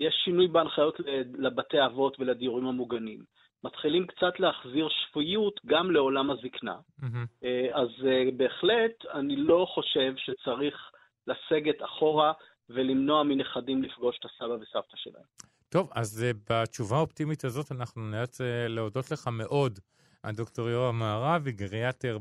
[0.00, 1.00] יש שינוי בהנחיות
[1.38, 3.24] לבתי אבות ולדיורים המוגנים.
[3.64, 6.76] מתחילים קצת להחזיר שפיות גם לעולם הזקנה.
[7.00, 7.46] Mm-hmm.
[7.72, 10.90] אז אה, בהחלט, אני לא חושב שצריך
[11.26, 12.32] לסגת אחורה
[12.70, 15.24] ולמנוע מנכדים לפגוש את הסבא וסבתא שלהם.
[15.68, 19.78] טוב, אז אה, בתשובה האופטימית הזאת אנחנו נאלץ להודות לך מאוד.
[20.24, 22.18] הדוקטור יורם מערבי, גריאטר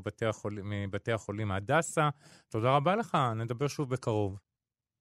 [0.63, 2.09] מבתי החולים הדסה.
[2.51, 4.39] תודה רבה לך, נדבר שוב בקרוב.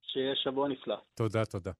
[0.03, 0.97] שיהיה שבוע נפלא.
[1.15, 1.71] תודה, תודה.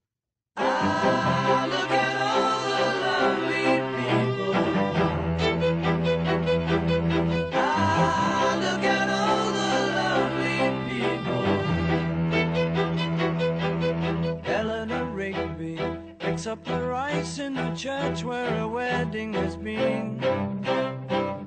[16.47, 20.17] Up the rice in the church where a wedding has been.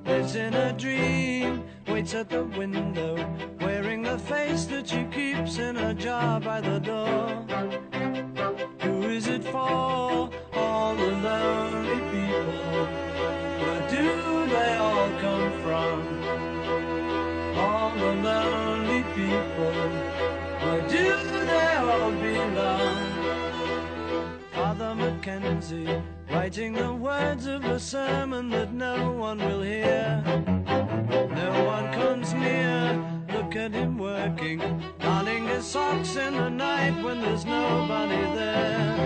[0.05, 3.17] Lives in a dream, waits at the window,
[3.61, 7.90] wearing the face that she keeps in a jar by the door.
[9.31, 10.29] It for?
[10.55, 12.87] All the lonely people.
[13.63, 15.97] Where do they all come from?
[17.57, 19.73] All the lonely people
[20.63, 21.05] Where do
[21.47, 23.11] they all belong?
[24.53, 30.23] Father Mackenzie, writing the words of a sermon that no one will hear.
[31.07, 32.99] No one comes near,
[33.51, 34.61] look at him working,
[35.01, 38.97] darning his socks in the night when there's nobody there.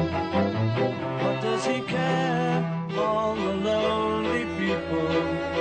[1.23, 2.89] What does he care?
[2.95, 5.54] All the lonely people,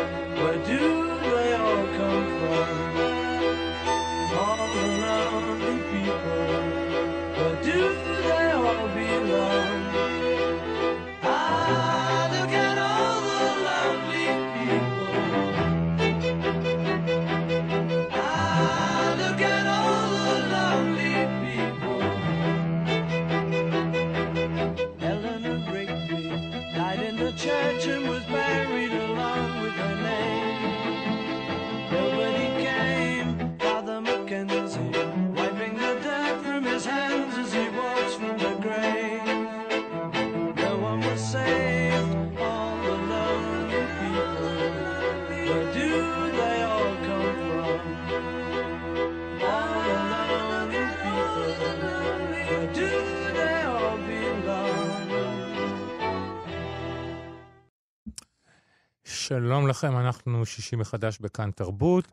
[59.33, 62.11] שלום לכם, אנחנו שישי מחדש בכאן תרבות,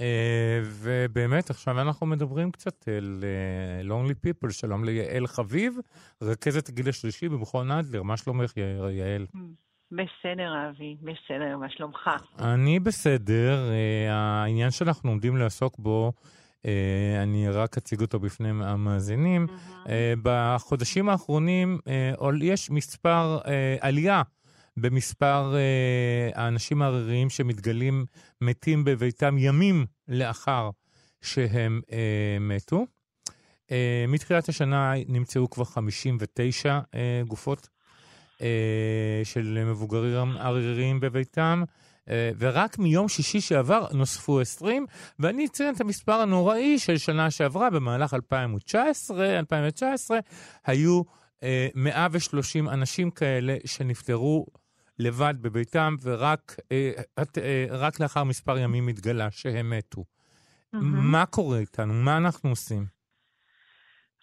[0.00, 5.78] אה, ובאמת עכשיו אנחנו מדברים קצת על אה, Lonely People, שלום ליעל חביב,
[6.22, 8.52] רכזת הגיל השלישי במכון אדלר, מה שלומך
[8.90, 9.26] יעל?
[9.92, 12.10] בסדר, אבי, בסדר, מה שלומך?
[12.38, 16.12] אני בסדר, אה, העניין שאנחנו עומדים לעסוק בו,
[17.22, 19.46] אני רק אציג אותו בפני המאזינים.
[20.22, 21.78] בחודשים האחרונים
[22.42, 23.38] יש מספר,
[23.80, 24.22] עלייה
[24.76, 28.06] במספר אה, האנשים העריריים שמתגלים
[28.40, 30.70] מתים בביתם ימים לאחר
[31.20, 32.86] שהם אה, מתו.
[33.70, 37.68] אה, מתחילת השנה נמצאו כבר 59 אה, גופות
[38.42, 41.62] אה, של מבוגרים עריריים בביתם,
[42.10, 44.86] אה, ורק מיום שישי שעבר נוספו 20,
[45.18, 50.18] ואני אציין את המספר הנוראי של שנה שעברה, במהלך 2019, 2019
[50.66, 51.02] היו
[51.42, 54.46] אה, 130 אנשים כאלה שנפטרו
[54.98, 56.90] לבד בביתם, ורק אה,
[57.22, 60.04] את- אה, רק לאחר מספר ימים התגלה שהם מתו.
[61.12, 61.92] מה קורה איתנו?
[61.94, 62.82] מה אנחנו עושים?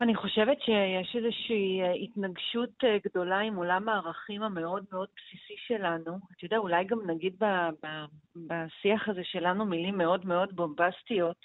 [0.02, 6.18] אני חושבת שיש איזושהי אה, התנגשות אה, גדולה עם עולם הערכים המאוד מאוד בסיסי שלנו.
[6.38, 8.06] אתה יודע, אולי גם נגיד ב- ב-
[8.36, 11.38] בשיח הזה שלנו מילים מאוד מאוד בומבסטיות,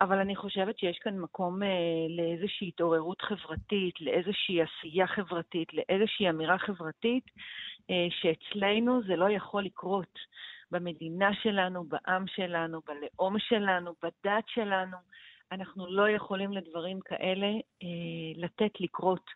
[0.00, 1.68] אבל אני חושבת שיש כאן מקום אה,
[2.16, 7.42] לאיזושהי התעוררות חברתית, לאיזושהי עשייה חברתית, לאיזושהי אמירה חברתית, אה,
[8.10, 10.18] שאצלנו זה לא יכול לקרות.
[10.72, 14.96] במדינה שלנו, בעם שלנו, בלאום שלנו, בדת שלנו.
[15.52, 17.46] אנחנו לא יכולים לדברים כאלה
[17.82, 17.88] אה,
[18.36, 19.30] לתת לקרות.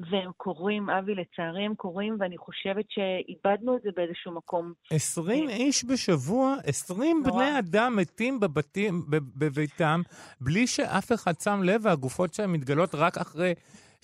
[0.00, 4.72] והם קורים, אבי, לצערי הם קורים, ואני חושבת שאיבדנו את זה באיזשהו מקום.
[4.90, 7.32] 20 איש בשבוע, 20 נורא.
[7.32, 9.02] בני אדם מתים בבתים,
[9.36, 10.00] בביתם,
[10.40, 13.54] בלי שאף אחד שם לב, והגופות שלהם מתגלות רק אחרי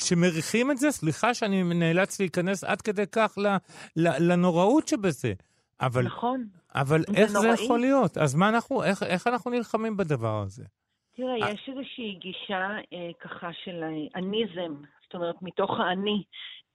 [0.01, 0.91] שמריחים את זה.
[0.91, 3.57] סליחה שאני נאלץ להיכנס עד כדי כך ל-
[3.97, 5.33] ל- לנוראות שבזה.
[5.81, 6.47] אבל, נכון.
[6.75, 7.65] אבל זה איך זה נוראי.
[7.65, 8.19] יכול להיות?
[8.19, 10.65] אז מה אנחנו, איך, איך אנחנו נלחמים בדבר הזה?
[11.17, 11.51] תראה, אה.
[11.51, 13.85] יש איזושהי גישה אה, ככה של
[14.17, 16.23] אניזם, זאת אומרת, מתוך האני.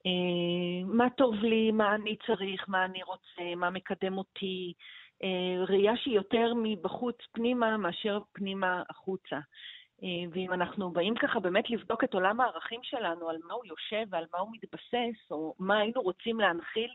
[0.05, 4.73] אה, מה טוב לי, מה אני צריך, מה אני רוצה, מה מקדם אותי.
[5.23, 9.39] אה, ראייה שהיא יותר מבחוץ פנימה מאשר פנימה החוצה.
[10.03, 14.05] אה, ואם אנחנו באים ככה באמת לבדוק את עולם הערכים שלנו, על מה הוא יושב
[14.09, 16.89] ועל מה הוא מתבסס, או מה היינו רוצים להנחיל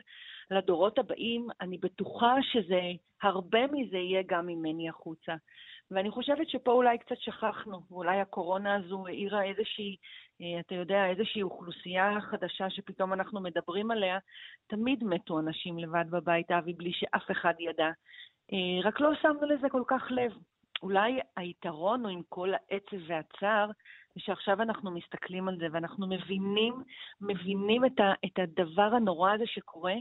[0.51, 2.81] לדורות הבאים, אני בטוחה שזה,
[3.23, 5.35] הרבה מזה יהיה גם ממני החוצה.
[5.91, 9.97] ואני חושבת שפה אולי קצת שכחנו, ואולי הקורונה הזו העירה איזושהי,
[10.41, 14.19] אה, אתה יודע, איזושהי אוכלוסייה חדשה שפתאום אנחנו מדברים עליה.
[14.67, 17.91] תמיד מתו אנשים לבד בבית, אבי, בלי שאף אחד ידע.
[18.53, 20.33] אה, רק לא שמנו לזה כל כך לב.
[20.83, 23.71] אולי היתרון הוא עם כל העצב והצער,
[24.19, 26.75] שעכשיו אנחנו מסתכלים על זה ואנחנו מבינים,
[27.21, 29.95] מבינים את, ה, את הדבר הנורא הזה שקורה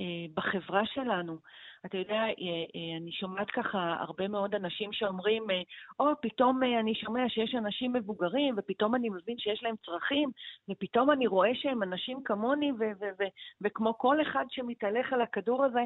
[0.00, 1.38] אה, בחברה שלנו.
[1.86, 2.28] אתה יודע, אה,
[2.74, 5.62] אה, אני שומעת ככה הרבה מאוד אנשים שאומרים, אה,
[6.00, 10.30] או, פתאום אה, אני שומע שיש אנשים מבוגרים, ופתאום אני מבין שיש להם צרכים,
[10.68, 15.64] ופתאום אני רואה שהם אנשים כמוני, ו- ו- ו- וכמו כל אחד שמתהלך על הכדור
[15.64, 15.82] הזה.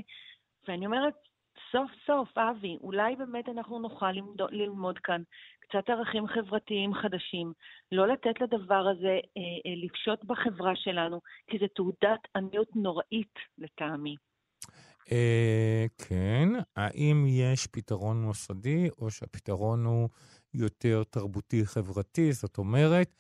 [0.68, 1.14] ואני אומרת,
[1.72, 5.22] סוף סוף, אבי, אולי באמת אנחנו נוכל ללמוד, ללמוד כאן
[5.60, 7.52] קצת ערכים חברתיים חדשים,
[7.92, 14.16] לא לתת לדבר הזה אה, אה, לפשוט בחברה שלנו, כי זו תעודת עניות נוראית לטעמי.
[15.12, 20.08] אה, כן, האם יש פתרון מוסדי, או שהפתרון הוא
[20.54, 23.10] יותר תרבותי-חברתי, זאת אומרת,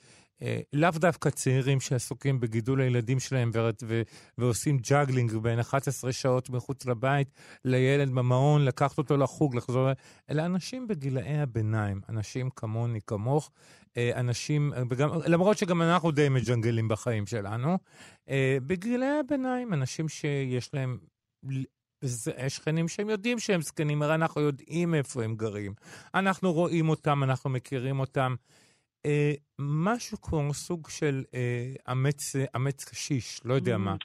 [0.72, 4.02] לאו דווקא צעירים שעסוקים בגידול הילדים שלהם ו- ו-
[4.38, 7.28] ועושים juggling בין 11 שעות מחוץ לבית
[7.64, 9.88] לילד במעון, לקחת אותו לחוג, לחזור,
[10.30, 13.50] אלא אנשים בגילאי הביניים, אנשים כמוני, כמוך,
[13.96, 17.78] אה, אנשים, וגם, למרות שגם אנחנו די מג'נגלים בחיים שלנו,
[18.28, 20.98] אה, בגילאי הביניים, אנשים שיש להם
[22.48, 25.74] שכנים שהם יודעים שהם זקנים, הרי אנחנו יודעים איפה הם גרים.
[26.14, 28.34] אנחנו רואים אותם, אנחנו מכירים אותם.
[29.08, 33.96] אה, משהו כמו סוג של אה, אמץ, אמץ קשיש, לא יודע מה.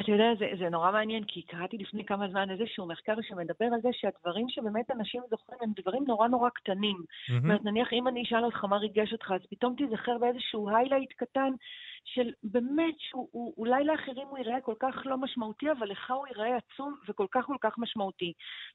[0.00, 3.80] אתה יודע, זה, זה נורא מעניין, כי קראתי לפני כמה זמן איזשהו מחקר שמדבר על
[3.82, 6.96] זה שהדברים שבאמת אנשים זוכרים הם דברים נורא נורא קטנים.
[6.96, 7.44] זאת mm-hmm.
[7.44, 11.50] אומרת, נניח אם אני אשאל אותך מה ריגש אותך, אז פתאום תיזכר באיזשהו היילייט קטן
[12.04, 16.94] של באמת, שאולי לאחרים הוא ייראה כל כך לא משמעותי, אבל לך הוא ייראה עצום
[17.08, 18.32] וכל כך כל כך משמעותי.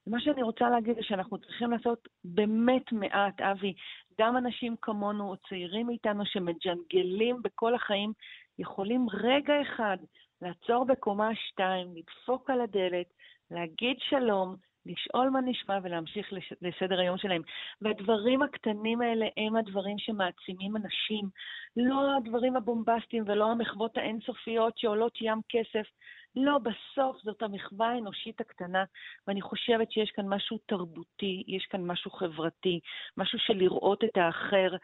[0.08, 3.74] ומה שאני רוצה להגיד זה שאנחנו צריכים לעשות באמת מעט, אבי.
[4.20, 8.14] גם אנשים כמונו, או צעירים מאיתנו, שמג'נגלים בכל החיים,
[8.60, 9.98] יכולים רגע אחד
[10.42, 13.14] לעצור בקומה שתיים, לדפוק על הדלת,
[13.52, 16.54] להגיד שלום, לשאול מה נשמע ולהמשיך לש...
[16.62, 17.42] לסדר היום שלהם.
[17.82, 21.30] והדברים הקטנים האלה הם הדברים שמעצימים אנשים,
[21.76, 25.88] לא הדברים הבומבסטיים ולא המחוות האינסופיות שעולות ים כסף.
[26.36, 28.84] לא, בסוף זאת המחווה האנושית הקטנה,
[29.28, 32.80] ואני חושבת שיש כאן משהו תרבותי, יש כאן משהו חברתי,
[33.18, 34.76] משהו של לראות את האחר.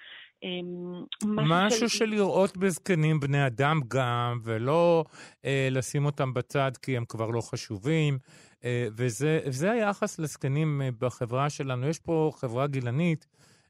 [0.44, 1.90] אמ, משהו.
[1.90, 5.04] של לראות בזקנים בני אדם גם, ולא
[5.46, 8.18] אה, לשים אותם בצד כי הם כבר לא חשובים.
[8.66, 11.88] אה, וזה, היחס לזקנים אה, בחברה שלנו.
[11.88, 13.28] יש פה חברה גילנית.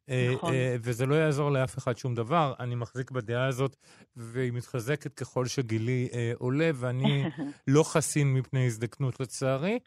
[0.09, 0.53] אה, נכון.
[0.81, 2.53] וזה לא יעזור לאף אחד שום דבר.
[2.59, 3.75] אני מחזיק בדעה הזאת,
[4.15, 7.23] והיא מתחזקת ככל שגילי אה, עולה, ואני
[7.67, 9.79] לא חסין מפני הזדקנות לצערי.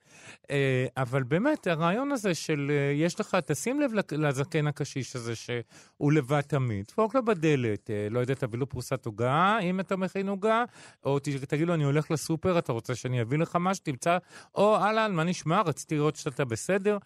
[0.51, 6.13] אה, אבל באמת, הרעיון הזה של אה, יש לך, תשים לב לזקן הקשיש הזה, שהוא
[6.13, 10.29] לבד תמיד, דפוק לו בדלת, אה, לא יודע, תביא לו פרוסת עוגה, אם אתה מכין
[10.29, 10.65] עוגה,
[11.05, 14.19] או תגיד לו, אני הולך לסופר, אתה רוצה שאני אביא לך משהו, תמצא,
[14.55, 16.99] או אהלן, מה נשמע, רציתי לראות שאתה בסדר.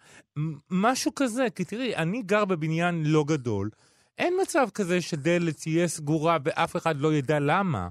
[0.71, 3.69] משהו כזה, כי תראי, אני גר בבניין לא גדול.
[4.17, 7.87] אין מצב כזה שדלת תהיה סגורה ואף אחד לא ידע למה.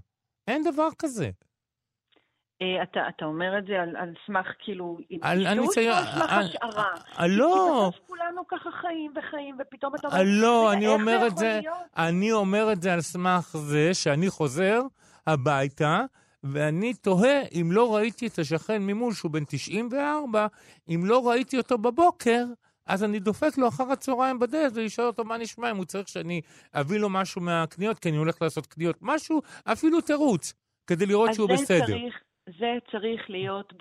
[0.49, 1.31] אין דבר כזה.
[2.63, 6.89] אה, אתה, אתה אומר את זה על, על סמך כאילו התפשטות או על סמך השערה?
[7.29, 7.91] לא.
[7.93, 11.61] כי בסוף כולנו ככה חיים וחיים, ופתאום אתה אומר, לא, אני אומר את זה,
[11.97, 14.81] אני אומר את זה על סמך זה שאני חוזר
[15.27, 16.01] הביתה,
[16.45, 20.47] ואני תוהה אם לא ראיתי את השכן ממול, שהוא בן 94,
[20.89, 22.45] אם לא ראיתי אותו בבוקר,
[22.87, 26.41] אז אני דופק לו אחר הצהריים בדלת ולשאול אותו מה נשמע, אם הוא צריך שאני
[26.75, 28.97] אביא לו משהו מהקניות, כי אני הולך לעשות קניות.
[29.01, 30.53] משהו, אפילו תירוץ,
[30.87, 31.87] כדי לראות שהוא בסדר.
[31.87, 33.73] צריך, זה צריך להיות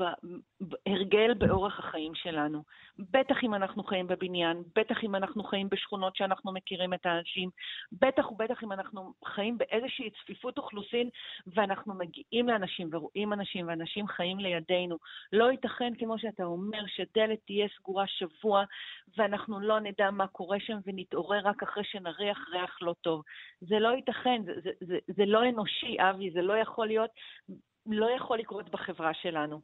[0.86, 2.64] הרגל באורח החיים שלנו.
[3.00, 7.50] בטח אם אנחנו חיים בבניין, בטח אם אנחנו חיים בשכונות שאנחנו מכירים את האנשים,
[7.92, 11.10] בטח ובטח אם אנחנו חיים באיזושהי צפיפות אוכלוסין
[11.48, 14.98] ואנחנו מגיעים לאנשים ורואים אנשים ואנשים חיים לידינו.
[15.34, 18.64] לא ייתכן, כמו שאתה אומר, שדלת תהיה סגורה שבוע
[19.18, 23.24] ואנחנו לא נדע מה קורה שם ונתעורר רק אחרי שנריח ריח לא טוב.
[23.62, 27.10] זה לא ייתכן, זה, זה, זה, זה לא אנושי, אבי, זה לא יכול להיות.
[27.86, 29.62] לא יכול לקרות בחברה שלנו.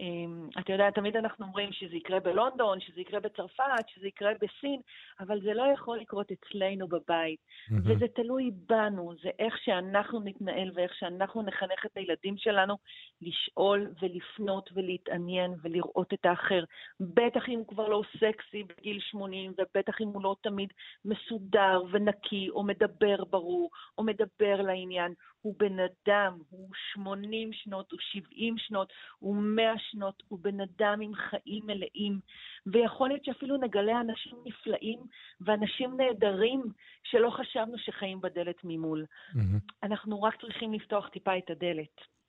[0.00, 4.80] אמ, אתה יודע, תמיד אנחנו אומרים שזה יקרה בלונדון, שזה יקרה בצרפת, שזה יקרה בסין,
[5.20, 7.40] אבל זה לא יכול לקרות אצלנו בבית.
[7.40, 7.74] Mm-hmm.
[7.84, 12.76] וזה תלוי בנו, זה איך שאנחנו נתנהל ואיך שאנחנו נחנך את הילדים שלנו
[13.22, 16.64] לשאול ולפנות ולהתעניין ולראות את האחר.
[17.00, 20.68] בטח אם הוא כבר לא סקסי בגיל 80, ובטח אם הוא לא תמיד
[21.04, 25.14] מסודר ונקי, או מדבר ברור, או מדבר לעניין.
[25.42, 31.00] הוא בן אדם, הוא 80 שנות, הוא 70 שנות, הוא 100 שנות, הוא בן אדם
[31.00, 32.20] עם חיים מלאים,
[32.66, 35.00] ויכול להיות שאפילו נגלה אנשים נפלאים
[35.40, 36.62] ואנשים נהדרים
[37.02, 39.04] שלא חשבנו שחיים בדלת ממול.
[39.04, 39.74] Mm-hmm.
[39.82, 42.19] אנחנו רק צריכים לפתוח טיפה את הדלת.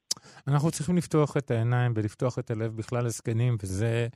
[0.47, 4.07] אנחנו צריכים לפתוח את העיניים ולפתוח את הלב בכלל לזקנים, וזה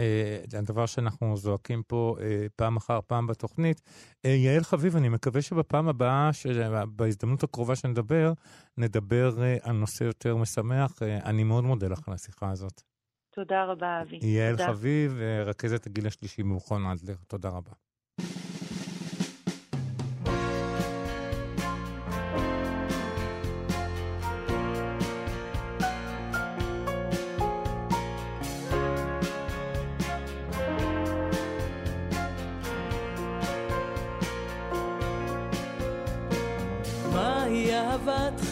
[0.00, 3.80] אה, הדבר שאנחנו זועקים פה אה, פעם אחר פעם בתוכנית.
[4.24, 6.30] אה, יעל חביב, אני מקווה שבפעם הבאה,
[6.86, 8.32] בהזדמנות הקרובה שנדבר,
[8.76, 11.02] נדבר אה, על נושא יותר משמח.
[11.02, 12.82] אה, אני מאוד מודה לך על השיחה הזאת.
[13.34, 14.18] תודה רבה, אבי.
[14.22, 17.16] יעל חביב, אה, רכזת הגיל השלישי במכון אדלר.
[17.26, 17.72] תודה רבה.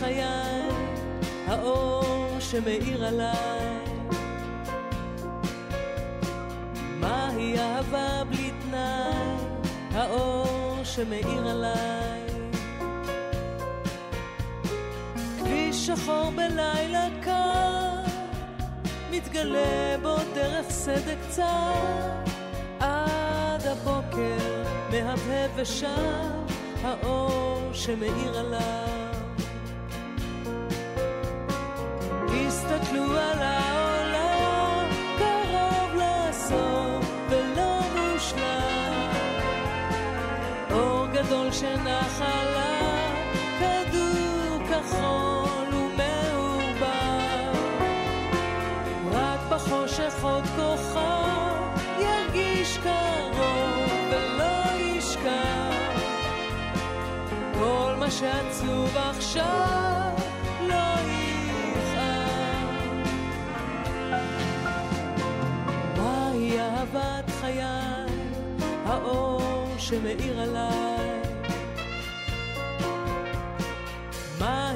[0.01, 0.23] חיי,
[1.47, 3.77] האור שמאיר עליי,
[7.59, 9.37] אהבה בלי תנאי,
[9.93, 12.21] האור שמאיר עליי.
[15.39, 18.03] כביש שחור בלילה קר,
[19.11, 21.73] מתגלה בו דרך סדק צר,
[22.81, 25.87] עד הבוקר מהבהב ושב
[26.83, 29.00] האור שמאיר עליו.
[41.87, 43.15] עליו,
[43.59, 45.51] כדור כחול
[49.51, 50.11] בחושך.
[57.59, 60.13] כל מה שעצוב עכשיו
[60.69, 60.95] לא
[61.75, 62.71] יכאב.
[65.97, 67.65] מהי אהבת חיי,
[68.87, 71.20] האור שמאיר עליי?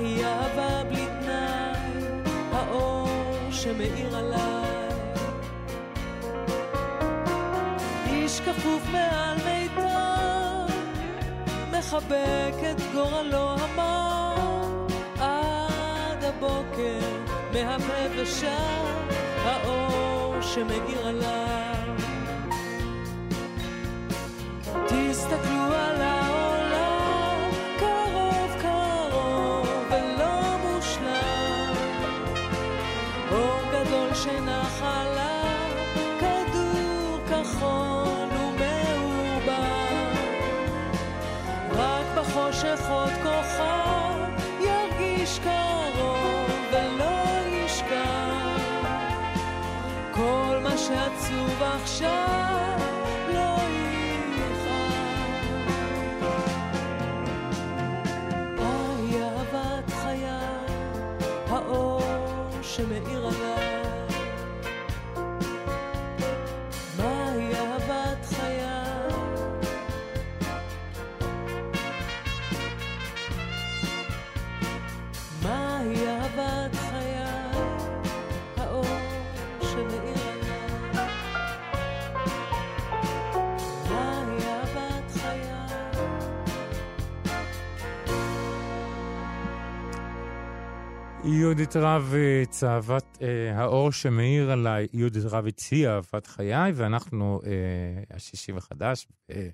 [0.05, 3.09] מהי אהבה בלי תנאי, האור
[3.51, 4.89] שמאיר עליי?
[8.07, 10.67] איש כפוף מעל מיתר,
[11.71, 14.87] מחבק את גורלו המר,
[15.21, 17.01] עד הבוקר
[17.53, 19.11] מהפה ושב
[19.45, 21.95] האור שמאיר עליו.
[24.87, 26.03] תסתכלו על
[50.89, 52.94] שעצוב עכשיו
[91.35, 98.53] יהודית רביץ, אהבת אה, האור שמאיר עליי, יהודית רביץ היא אהבת חיי, ואנחנו אה, השישי
[98.53, 99.49] וחדש, אה,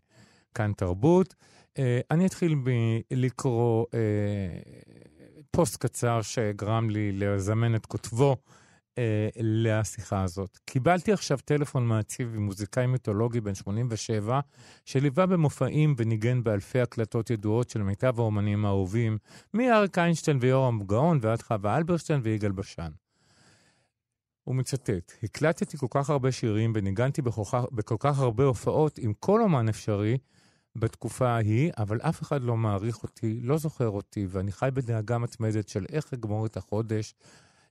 [0.55, 1.35] כאן תרבות.
[1.78, 4.01] אה, אני אתחיל מלקרוא אה,
[5.51, 8.37] פוסט קצר שגרם לי לזמן את כותבו
[8.99, 10.59] אה, לשיחה הזאת.
[10.64, 14.41] קיבלתי עכשיו טלפון מעציב ממוזיקאי מיתולוגי בן 87,
[14.84, 19.18] שליווה במופעים וניגן באלפי הקלטות ידועות של מיטב האומנים האהובים,
[19.55, 22.91] מאריק איינשטיין ויורם גאון ועד חווה אלברשטיין ויגאל בשן.
[24.45, 29.43] הוא מצטט, הקלטתי כל כך הרבה שירים וניגנתי בכוח, בכל כך הרבה הופעות עם כל
[29.43, 30.18] אומן אפשרי
[30.76, 35.68] בתקופה ההיא, אבל אף אחד לא מעריך אותי, לא זוכר אותי, ואני חי בדאגה מתמדת
[35.68, 37.14] של איך אגמור את החודש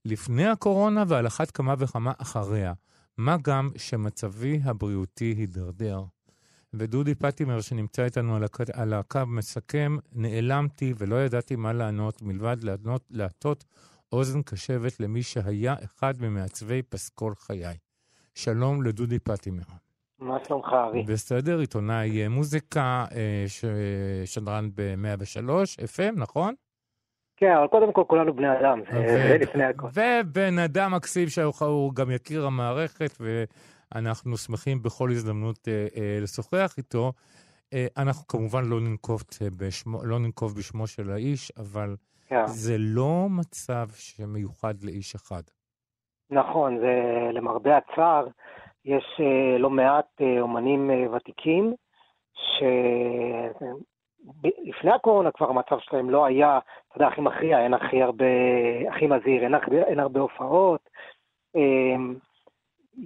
[0.06, 2.74] לפני הקורונה ועל אחת כמה וכמה אחריה.
[3.18, 6.04] מה גם שמצבי הבריאותי הידרדר.
[6.74, 8.58] ודודי פטימר, שנמצא איתנו על, הק...
[8.74, 13.66] על הקו, מסכם, נעלמתי ולא ידעתי מה לענות, מלבד לענות, להטות
[14.12, 17.78] אוזן קשבת למי שהיה אחד ממעצבי פסקול חיי.
[18.36, 19.64] שלום לדודי פטימר.
[20.20, 21.04] מה שלומך, ארי?
[21.04, 23.66] בסדר, עיתונאי מוזיקה, אה, ש...
[24.26, 25.50] שדרן ב-103,
[25.96, 26.54] FM, נכון?
[27.40, 29.88] כן, אבל קודם כל כולנו בני אדם, זה לפני הכל.
[29.88, 37.12] ובן אדם מקסים שהוא גם יכיר המערכת, ואנחנו שמחים בכל הזדמנות אה, אה, לשוחח איתו.
[37.74, 39.24] אה, אנחנו כמובן לא ננקוב,
[39.58, 41.96] בשמו, לא ננקוב בשמו של האיש, אבל
[42.28, 42.48] כן.
[42.48, 45.42] זה לא מצב שמיוחד לאיש אחד.
[46.32, 46.94] נכון, זה
[47.34, 48.28] למרבה הצער,
[48.86, 51.74] יש אה, לא מעט אה, אומנים אה, ותיקים,
[54.44, 58.26] שלפני הקורונה כבר המצב שלהם לא היה, אתה יודע, הכי מכריע, אין הכי הרבה,
[58.90, 59.56] הכי מזהיר, אין,
[59.88, 60.90] אין הרבה הופעות.
[61.56, 61.96] אה,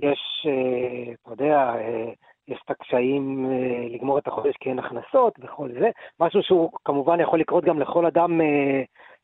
[0.01, 2.11] יש, אה, אתה יודע, אה,
[2.47, 5.89] יש את הקשיים אה, לגמור את החודש כי אין הכנסות וכל זה,
[6.19, 8.41] משהו שהוא כמובן יכול לקרות גם לכל אדם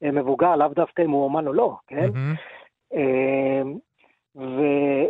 [0.02, 2.10] מבוגר, לאו דווקא אם הוא אומן או לא, כן?
[2.94, 3.62] אה,
[4.36, 4.62] ו,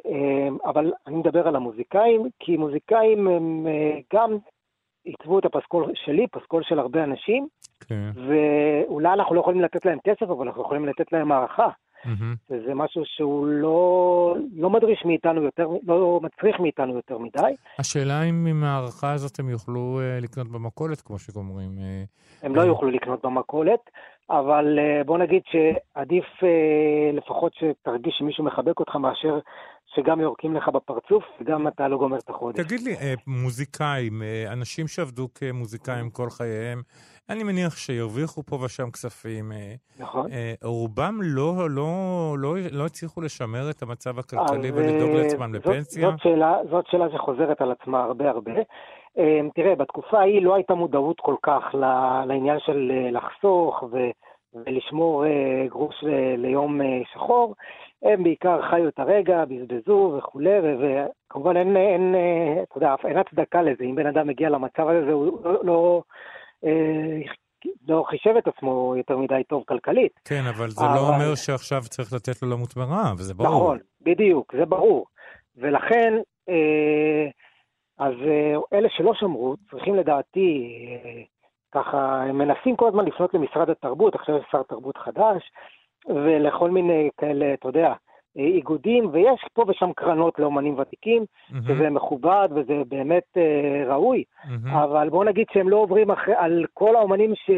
[0.06, 3.68] אה, אבל אני מדבר על המוזיקאים, כי מוזיקאים הם
[4.14, 4.38] גם
[5.04, 7.48] עיצבו את הפסקול שלי, פסקול של הרבה אנשים,
[7.80, 8.12] כן.
[8.16, 11.70] ואולי אנחנו לא יכולים לתת להם כסף, אבל אנחנו יכולים לתת להם הערכה.
[12.06, 12.36] מהמם.
[12.50, 17.56] וזה משהו שהוא לא, לא מדריש מאיתנו יותר, לא מצריך מאיתנו יותר מדי.
[17.80, 21.70] השאלה אם עם ההערכה הזאת הם יוכלו אה, לקנות במכולת, כמו שאומרים.
[21.80, 22.04] אה,
[22.44, 22.66] הם לא אה.
[22.66, 23.80] יוכלו לקנות במכולת,
[24.30, 29.40] אבל אה, בוא נגיד שעדיף אה, לפחות שתרגיש שמישהו מחבק אותך מאשר
[29.96, 32.66] שגם יורקים לך בפרצוף וגם אתה לא גומר את החודש.
[32.66, 36.82] תגיד לי, אה, מוזיקאים, אה, אנשים שעבדו כמוזיקאים כל חייהם,
[37.30, 39.52] אני מניח שירוויחו פה ושם כספים.
[39.52, 40.26] אה, נכון.
[40.64, 46.10] רובם לא, לא, לא, לא הצליחו לשמר את המצב הכלכלי ולדאוג לעצמם לפנסיה?
[46.10, 48.52] זאת שאלה, זאת שאלה שחוזרת על עצמה הרבה הרבה.
[49.18, 51.64] אה, תראה, בתקופה ההיא לא הייתה מודעות כל כך
[52.26, 54.12] לעניין של לחסוך ו-
[54.54, 55.26] ולשמור
[55.70, 55.96] גרוש
[56.38, 56.82] ליום
[57.14, 57.56] שחור.
[58.04, 63.62] הם בעיקר חיו את הרגע, בזבזו וכולי, וכמובן אין, אין, אה, אתה יודע, אין הצדקה
[63.62, 63.84] לזה.
[63.84, 66.02] אם בן אדם מגיע למצב הזה, הוא לא, לא,
[66.66, 67.22] אה,
[67.88, 70.12] לא חישב את עצמו יותר מדי טוב כלכלית.
[70.26, 73.50] כן, אבל זה לא אבל- אומר שעכשיו צריך לתת לו למות מרעב, וזה ברור.
[73.50, 75.06] נכון, בדיוק, זה ברור.
[75.58, 76.14] ולכן,
[76.50, 77.28] אה,
[77.98, 78.14] אז
[78.74, 80.76] אלה שלא שמרו, צריכים לדעתי,
[81.72, 81.98] ככה,
[82.30, 85.52] הם מנסים כל הזמן לפנות למשרד התרבות, עכשיו יש שר תרבות חדש,
[86.08, 87.94] ולכל מיני כאלה, אתה יודע,
[88.38, 94.24] אה, איגודים, ויש פה ושם קרנות לאומנים ותיקים, מהמם, שזה מכובד וזה באמת אה, ראוי,
[94.46, 94.68] מהמם.
[94.68, 97.50] אבל בואו נגיד שהם לא עוברים אחרי, על כל האומנים ש...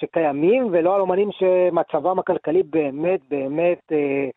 [0.00, 4.28] שקיימים, ולא על אומנים שמצבם הכלכלי באמת באמת אה,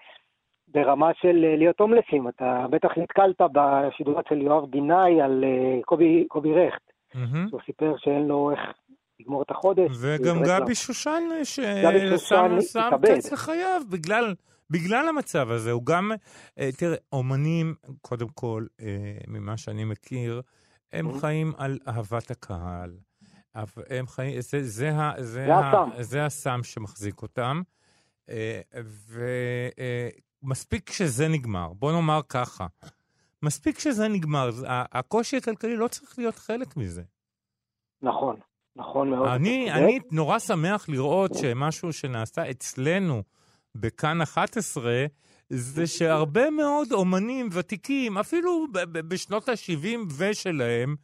[0.68, 2.28] ברמה של אה, להיות הומלסים.
[2.28, 6.82] אתה בטח נתקלת בשידורות של יואב גינאי על אה, קובי, קובי רכט,
[7.16, 7.48] מהמם.
[7.50, 8.60] שהוא סיפר שאין לו איך
[9.20, 9.91] לגמור את החודש.
[9.99, 10.76] וגם הוא יזרק גבי.
[10.76, 12.20] שושן ששם
[12.61, 12.89] שם.
[13.15, 14.36] קץ לחייו בגלל,
[14.70, 15.72] בגלל המצב הזה.
[15.72, 16.11] הוא גם,
[16.59, 18.86] אה, תראה, אומנים, קודם כל, אה,
[19.28, 20.41] ממה שאני מכיר,
[20.93, 21.20] הם Mhm.
[21.20, 22.97] חיים על אהבת הקהל.
[23.89, 25.47] הם חיים, זה, זה, זה, זה.
[25.99, 27.61] זה הסם שמחזיק אותם.
[30.43, 31.74] ומספיק שזה נגמר.
[31.74, 32.67] בוא נאמר ככה,
[33.43, 34.49] מספיק שזה נגמר.
[34.67, 37.03] הקושי הכלכלי לא צריך להיות חלק מזה.
[38.01, 38.36] נכון,
[38.80, 39.27] נכון מאוד.
[39.27, 39.71] אני.
[39.71, 43.23] אני נורא שמח לראות שמשהו שנעשה אצלנו
[43.75, 45.05] בכאן 11,
[45.49, 50.95] זה שהרבה מאוד אומנים ותיקים, אפילו בשנות ה-70 ושלהם,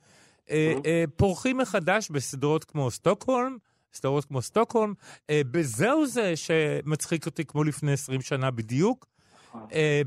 [0.49, 3.57] אה, אה, פורחים מחדש בסדרות כמו סטוקהולם,
[3.93, 4.93] סדרות כמו סטוקהולם.
[5.30, 9.05] אה, בזהו זה שמצחיק אותי כמו לפני 20 שנה בדיוק.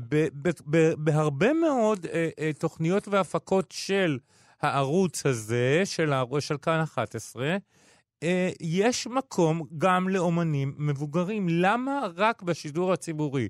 [0.09, 2.05] ב- בהרבה מאוד
[2.59, 4.17] תוכניות והפקות של
[4.61, 7.57] הערוץ הזה, של, של כאן 11,
[8.23, 11.47] אה, יש מקום גם לאומנים מבוגרים.
[11.49, 13.47] למה רק בשידור הציבורי?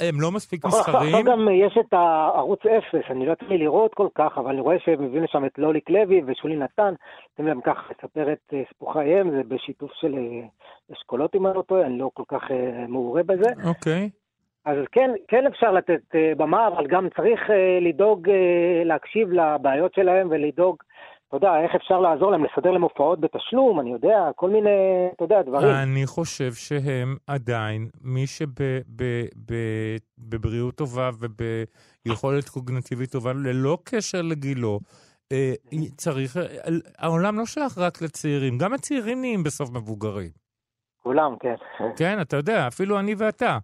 [0.00, 1.26] הם לא מספיק עכשיו מסחריים?
[1.26, 5.04] גם יש את הערוץ אפס, אני לא יצא לראות כל כך, אבל אני רואה שהם
[5.04, 6.94] מביאים לשם את לוליק לוי ושולי נתן,
[7.30, 10.46] נותנים להם ככה לספר את אה, סיפור חייהם, זה בשיתוף של אה,
[10.92, 12.42] אשכולות אם אני לא טועה, אני לא כל כך
[12.88, 13.50] מעורה בזה.
[13.64, 14.10] אוקיי.
[14.64, 19.94] אז כן, כן אפשר לתת אה, במה, אבל גם צריך אה, לדאוג, אה, להקשיב לבעיות
[19.94, 20.76] שלהם ולדאוג,
[21.28, 24.70] אתה יודע, איך אפשר לעזור להם, לסדר להם הופעות בתשלום, אני יודע, כל מיני,
[25.16, 25.74] אתה יודע, דברים.
[25.82, 28.26] אני חושב שהם עדיין, מי
[30.16, 34.80] שבבריאות טובה וביכולת קוגנטיבית טובה, ללא קשר לגילו,
[35.96, 36.36] צריך,
[36.98, 40.30] העולם לא שייך רק לצעירים, גם הצעירים נהיים בסוף מבוגרים.
[41.02, 41.54] כולם, כן.
[41.96, 43.58] כן, אתה יודע, אפילו אני ואתה.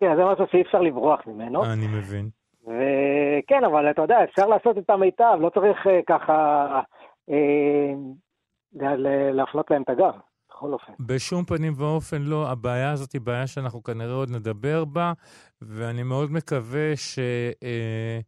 [0.00, 1.64] כן, זה משהו שאי אפשר לברוח ממנו.
[1.64, 2.28] אני מבין.
[2.62, 6.80] וכן, אבל אתה יודע, אפשר לעשות את המיטב, לא צריך אה, ככה
[7.30, 7.92] אה,
[9.32, 10.12] להפנות להם את הגב,
[10.50, 10.92] בכל אופן.
[11.00, 12.48] בשום פנים ואופן לא.
[12.48, 15.12] הבעיה הזאת היא בעיה שאנחנו כנראה עוד נדבר בה,
[15.62, 17.18] ואני מאוד מקווה ש...
[17.18, 18.20] אה, אה,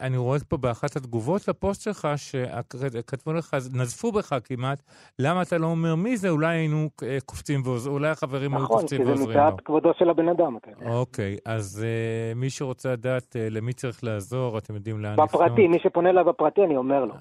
[0.00, 4.82] אני רואה פה באחת התגובות לפוסט שלך, שכתבו לך, נזפו בך כמעט,
[5.18, 8.80] למה אתה לא אומר מי זה, אולי היינו אה, קופצים ועוזרים, אולי החברים היו נכון,
[8.80, 9.46] קופצים כי זה ועוזרים לו.
[9.46, 10.56] מפאת כבודו של הבן אדם.
[10.86, 15.28] אוקיי, אז אה, מי שרוצה לדעת אה, למי צריך לעזור, אתם יודעים לאן לפנות.
[15.28, 17.14] בפרטי, מי שפונה אליי בפרטי, אני אומר לו.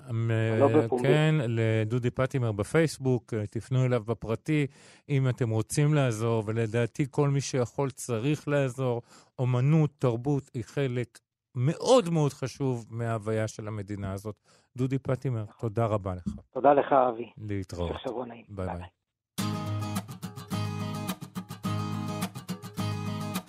[0.60, 1.08] לא בפומבי.
[1.08, 4.68] כן, לדודי פטימר בפייסבוק, תפנו אליו בפרטי
[5.10, 9.02] אם אתם רוצים לעזור, ולדעתי כל מי שיכול צריך לעזור.
[9.40, 11.20] אומנות, תרבות היא חלק
[11.56, 14.36] מאוד מאוד חשוב מההוויה של המדינה הזאת.
[14.78, 16.24] דודי פטימר, תודה רבה לך.
[16.54, 17.32] תודה לך, אבי.
[17.38, 17.92] להתראות.
[18.04, 18.46] שבוע נעים.
[18.50, 18.84] ביי ביי.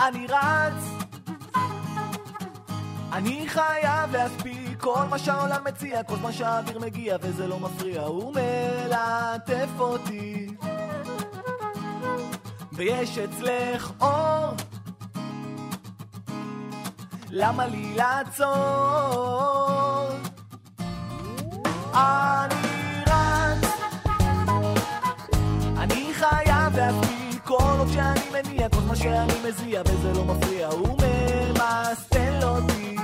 [0.00, 1.07] אני רץ,
[3.12, 8.32] אני חייב להספיק כל מה שהעולם מציע, כל זמן שהאוויר מגיע וזה לא מפריע, הוא
[8.34, 10.48] מלטף אותי.
[12.72, 14.54] ויש אצלך אור,
[17.39, 18.47] למה לי לעצור?
[21.95, 23.70] אני רץ,
[25.76, 32.97] אני חייב להספיק כל עוד שאני מניע, שאני מזיע וזה לא מפריע, הוא ממסטל אותי.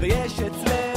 [0.00, 0.93] ויש אצלך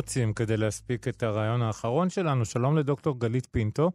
[0.00, 3.90] רוצים, כדי להספיק את הרעיון האחרון שלנו, שלום לדוקטור גלית פינטו,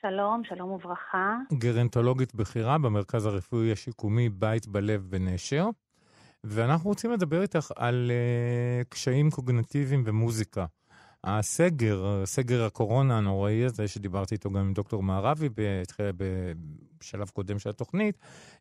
[0.00, 1.36] שלום, שלום וברכה.
[1.52, 5.66] גרנטולוגית בכירה במרכז הרפואי השיקומי בית בלב בנשר,
[6.44, 10.66] ואנחנו רוצים לדבר איתך על uh, קשיים קוגנטיביים במוזיקה.
[11.24, 15.48] הסגר, סגר הקורונה הנוראי הזה, שדיברתי איתו גם עם דוקטור מערבי
[16.16, 18.18] בשלב קודם של התוכנית,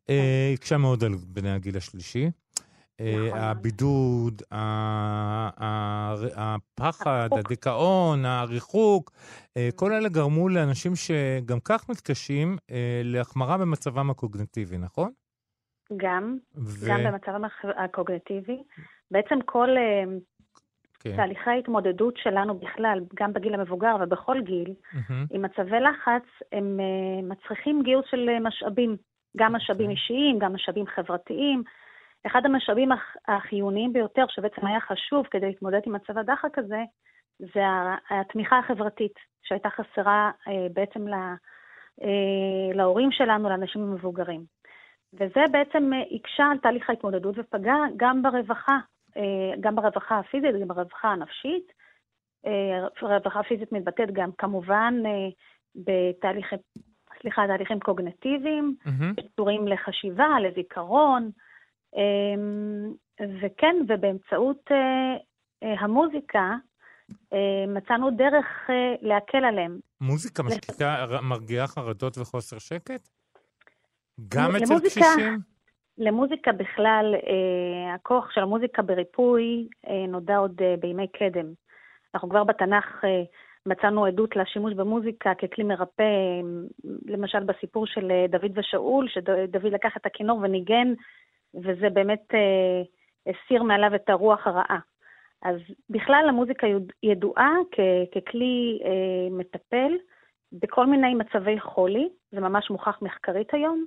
[0.09, 2.29] אה, הקשה מאוד על בני הגיל השלישי.
[3.01, 3.39] אה, נכון.
[3.39, 4.41] הבידוד,
[6.37, 9.11] הפחד, הדיכאון, הריחוק,
[9.57, 15.11] אה, כל אלה גרמו לאנשים שגם כך מתקשים אה, להחמרה במצבם הקוגנטיבי, נכון?
[15.97, 18.63] גם, ו- גם במצב הח- הקוגניטיבי.
[19.11, 19.67] בעצם כל
[20.99, 21.15] כן.
[21.15, 25.25] תהליכי ההתמודדות שלנו בכלל, גם בגיל המבוגר ובכל גיל, מהמם.
[25.31, 26.79] עם מצבי לחץ, הם
[27.23, 28.97] מצריכים גיוס של משאבים,
[29.37, 31.63] גם משאבים אישיים, גם משאבים חברתיים.
[32.25, 36.83] אחד המשאבים הח- החיוניים ביותר, שבעצם היה חשוב כדי להתמודד עם מצב הדחק הזה,
[37.39, 37.63] זה
[38.09, 39.13] התמיכה החברתית,
[39.43, 41.13] שהייתה חסרה אה, בעצם ל,
[42.03, 44.43] אה, להורים שלנו, לאנשים המבוגרים.
[45.13, 48.77] וזה בעצם אה, הקשה על תהליך ההתמודדות ופגע גם ברווחה,
[49.59, 51.71] גם ברווחה הפיזית, גם ברווחה הנפשית.
[53.01, 55.11] רווחה פיזית מתבטאת גם כמובן אה,
[55.75, 56.55] בתהליכי,
[57.21, 59.13] סליחה, תהליכים קוגנטיביים, מהמם.
[59.19, 61.29] שקשורים לחשיבה, לזיכרון,
[63.41, 64.77] וכן, ובאמצעות אה,
[65.63, 66.53] אה, המוזיקה
[67.33, 68.69] אה, מצאנו דרך
[69.01, 69.79] להקל עליהם.
[70.01, 73.09] מוזיקה משקיטה, מרגיעה חרדות וחוסר שקט?
[74.27, 75.39] גם אצל למוזיקה- קשישים?
[75.97, 77.15] למוזיקה בכלל,
[77.95, 79.67] הכוח של המוזיקה בריפוי
[80.07, 81.45] נודע עוד בימי קדם.
[82.13, 83.03] אנחנו כבר בתנ"ך
[83.65, 86.03] מצאנו עדות לשימוש במוזיקה ככלי מרפא,
[87.05, 90.93] למשל בסיפור של דוד ושאול, שדוד לקח את הכינור וניגן,
[91.63, 92.81] וזה באמת אה,
[93.27, 94.79] הסיר מעליו את הרוח הרעה.
[95.41, 95.55] אז
[95.89, 96.67] בכלל המוזיקה
[97.03, 99.93] ידועה כ- ככלי אה, מטפל
[100.51, 103.85] בכל מיני מצבי חולי, זה ממש מוכח מחקרית היום,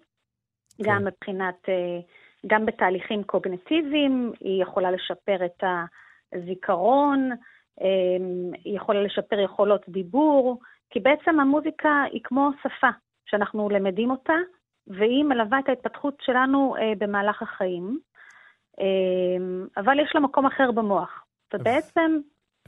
[0.82, 2.00] גם מבחינת, אה,
[2.46, 5.64] גם בתהליכים קוגנטיביים, היא יכולה לשפר את
[6.32, 7.30] הזיכרון,
[7.80, 8.16] אה,
[8.64, 10.60] היא יכולה לשפר יכולות דיבור,
[10.90, 12.88] כי בעצם המוזיקה היא כמו שפה,
[13.26, 14.36] שאנחנו למדים אותה,
[14.88, 17.98] והיא מלווה את ההתפתחות שלנו אה, במהלך החיים,
[18.80, 18.84] אה,
[19.76, 21.24] אבל יש לה מקום אחר במוח.
[21.54, 22.18] ובעצם,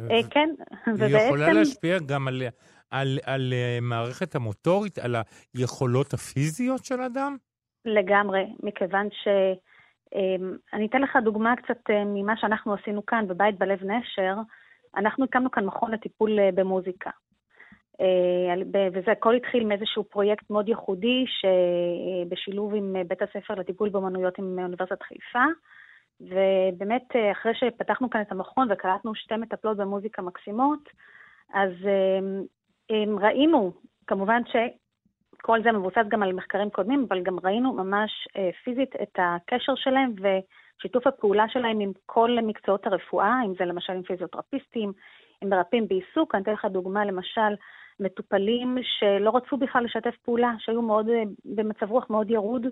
[0.00, 0.50] אה, כן,
[0.86, 2.42] היא יכולה ובעצם, להשפיע גם על,
[2.90, 5.16] על, על אה, מערכת המוטורית, על
[5.54, 7.36] היכולות הפיזיות של אדם?
[7.84, 9.08] לגמרי, מכיוון
[10.14, 14.34] אמ, אני אתן לך דוגמה קצת אה, ממה שאנחנו עשינו כאן בבית בלב נשר.
[14.96, 17.10] אנחנו הקמנו כאן מכון לטיפול אה, במוזיקה.
[18.00, 24.58] אה, וזה הכל התחיל מאיזשהו פרויקט מאוד ייחודי שבשילוב עם בית הספר לטיפול באמנויות עם
[24.58, 25.44] אוניברסיטת חיפה.
[26.20, 30.88] ובאמת, אחרי שפתחנו כאן את המכון וקלטנו שתי מטפלות במוזיקה מקסימות,
[31.54, 31.72] אז
[33.20, 33.72] ראינו,
[34.06, 34.42] כמובן
[35.42, 39.74] כל זה מבוסס גם על מחקרים קודמים, אבל גם ראינו ממש אה, פיזית את הקשר
[39.74, 44.92] שלהם ושיתוף הפעולה שלהם עם כל מקצועות הרפואה, אם זה למשל עם פיזיותרפיסטים,
[45.42, 46.34] עם מרפאים בעיסוק.
[46.34, 47.54] אני אתן לך דוגמה, למשל,
[48.00, 52.66] מטופלים שלא רצו בכלל לשתף פעולה, שהיו מאוד, אה, במצב רוח מאוד ירוד,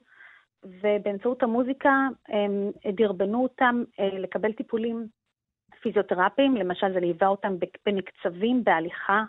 [0.64, 5.06] ובאמצעות המוזיקה הם דרבנו אותם אה, לקבל טיפולים
[5.82, 7.52] פיזיותרפיים, למשל זה ליווה אותם
[7.86, 9.22] במקצבים, בהליכה,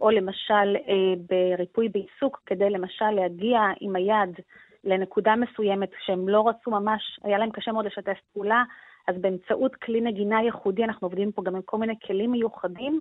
[0.00, 4.40] או למשל אה, בריפוי בעיסוק, כדי למשל להגיע עם היד
[4.84, 8.62] לנקודה מסוימת שהם לא רצו ממש, היה להם קשה מאוד לשתף פעולה,
[9.08, 13.00] אז באמצעות כלי נגינה ייחודי, אנחנו עובדים פה גם עם כל מיני כלים מיוחדים,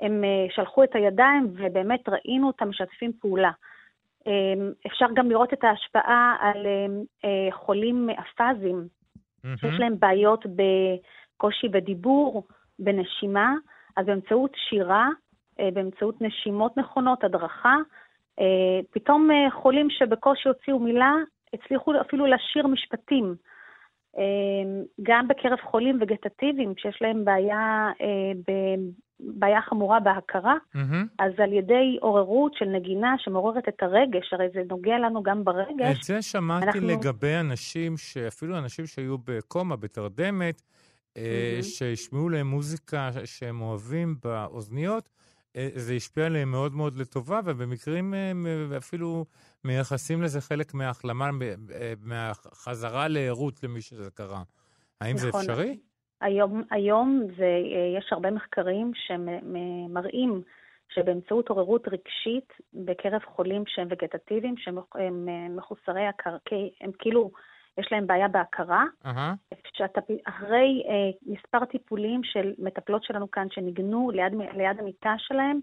[0.00, 3.50] הם אה, שלחו את הידיים ובאמת ראינו אותם משתפים פעולה.
[4.28, 6.86] אה, אפשר גם לראות את ההשפעה על אה,
[7.24, 9.48] אה חולים אפאזיים, mm-hmm.
[9.60, 12.46] שיש להם בעיות בקושי בדיבור,
[12.78, 13.54] בנשימה,
[13.96, 15.08] אז באמצעות שירה
[15.60, 17.76] אה, באמצעות נשימות נכונות, הדרכה.
[18.90, 21.14] פתאום חולים שבקושי הוציאו מילה,
[21.52, 23.34] הצליחו אפילו לשיר משפטים.
[25.02, 27.90] גם בקרב חולים וגטטיביים, שיש להם בעיה,
[29.20, 30.78] בעיה חמורה בהכרה, mm-hmm.
[31.18, 35.98] אז על ידי עוררות של נגינה שמעוררת את הרגש, הרי זה נוגע לנו גם ברגש.
[35.98, 36.88] את זה שמעתי אנחנו...
[36.88, 41.18] לגבי אנשים, שאפילו אנשים שהיו בקומה, בתרדמת, mm-hmm.
[41.62, 45.08] שהשמיעו להם מוזיקה שהם אוהבים באוזניות,
[45.56, 49.24] אה, זה השפיע עליהם מאוד מאוד לטובה, ובמקרים אה, אפילו
[49.64, 51.30] מייחסים לזה חלק מההחלמה,
[51.74, 54.42] אה, מהחזרה לערות למי שזה קרה.
[55.00, 55.30] האם נכון.
[55.30, 55.78] זה אפשרי?
[56.20, 57.60] היום, היום זה,
[57.98, 60.42] יש הרבה מחקרים שמראים
[60.88, 64.76] שבאמצעות עוררות רגשית בקרב חולים שהם וגטטיביים, שהם
[65.56, 67.30] מחוסרי הקרקעי, הם כאילו
[67.78, 68.84] יש להם בעיה בהכרה.
[69.04, 69.58] Uh-huh.
[69.78, 75.60] שאתה, אחרי אה, מספר טיפולים של מטפלות שלנו כאן שניגנו ליד, ליד המיטה שלהם,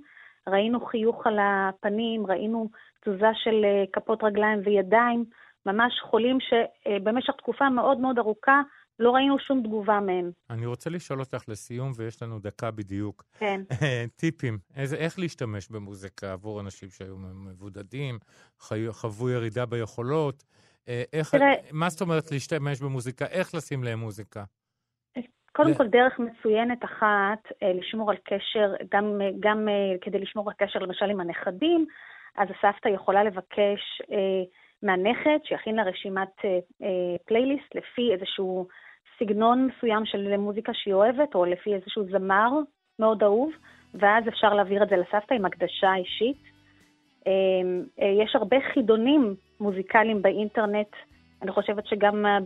[0.47, 2.70] ראינו חיוך על הפנים, ראינו
[3.01, 5.26] תזוזה של אה, כפות רגליים וידיים,
[5.66, 8.62] ממש חולים שבמשך אה, תקופה מאוד מאוד ארוכה
[9.00, 10.32] לא ראינו שום תגובה מהם.
[10.50, 13.24] אני רוצה לשאול אותך לסיום, ויש לנו דקה בדיוק.
[13.39, 13.62] כן.
[14.20, 18.20] טיפים, איזה, איך להשתמש במוזיקה עבור אנשים שהיו מבודדים,
[18.91, 20.43] חוו ירידה ביכולות,
[20.89, 23.26] אה, איך, תראה, מה זאת אומרת להשתמש במוזיקה?
[23.26, 24.43] איך לשים להם מוזיקה?
[25.52, 30.56] קודם כל, דרך מצוינת אחת, אה, לשמור על קשר, גם, גם אה, כדי לשמור על
[30.68, 31.86] קשר למשל עם הנכדים,
[32.38, 34.02] אז הסבתא יכולה לבקש
[34.84, 36.36] מהנכד שיכין לה רשימת
[37.26, 38.68] פלייליסט לפי איזשהו
[39.20, 42.49] סגנון מסוים של מוזיקה שהיא אוהבת, או לפי איזשהו זמר
[42.99, 43.51] מאוד אהוב,
[43.93, 46.38] ואז אפשר להעביר את זה לסבתא עם הקדשה אישית.
[48.22, 50.88] יש הרבה חידונים מוזיקליים באינטרנט.
[51.41, 52.39] אני חושבת שגם אה,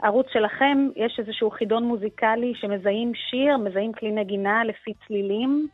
[0.00, 5.68] בערוץ שלכם יש איזשהו חידון מוזיקלי שמזהים שיר, מזהים כלי נגינה לפי צלילים.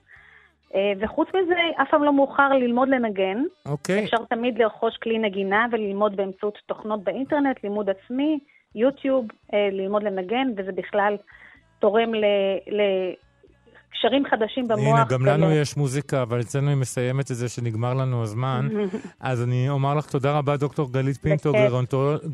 [0.74, 3.42] אה, וחוץ מזה, אף פעם לא מאוחר ללמוד לנגן.
[3.66, 4.00] אוקיי.
[4.00, 4.04] Okay.
[4.04, 8.38] אפשר תמיד לרכוש כלי נגינה וללמוד באמצעות תוכנות באינטרנט, לימוד עצמי,
[8.74, 11.16] יוטיוב, אה, ללמוד לנגן, וזה בכלל
[11.78, 12.24] תורם ל,
[12.68, 12.80] ל,
[14.04, 14.98] קשרים חדשים במוח.
[14.98, 18.68] הנה, גם לנו יש מוזיקה, אבל אצלנו היא מסיימת את זה שנגמר לנו הזמן.
[19.20, 21.52] אז אני אומר לך תודה רבה, דוקטור גלית פינטו,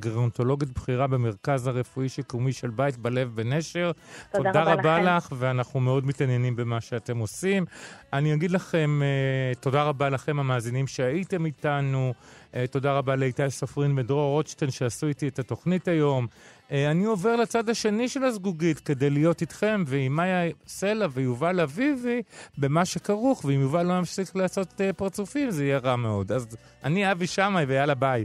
[0.00, 3.90] גרונטולוגית בכירה במרכז הרפואי-שיקומי של בית בלב בנשר.
[4.32, 5.16] תודה, תודה רבה לכם.
[5.16, 7.64] לך, ואנחנו מאוד מתעניינים במה שאתם עושים.
[8.12, 12.12] אני אגיד לכם, uh, תודה רבה לכם, המאזינים שהייתם איתנו.
[12.52, 16.26] Uh, תודה רבה לאיתי ספרין ודרור רוטשטיין שעשו איתי את התוכנית היום.
[16.72, 22.22] אה, אני עובר לצד השני של הזגוגית כדי להיות איתכם ועם מאיה סלע ויובל אביבי
[22.58, 26.32] במה שכרוך, ואם יובל לא ימשיך לעשות אה, פרצופים זה יהיה רע מאוד.
[26.32, 28.24] אז אני אבי שמאי ויאללה ביי.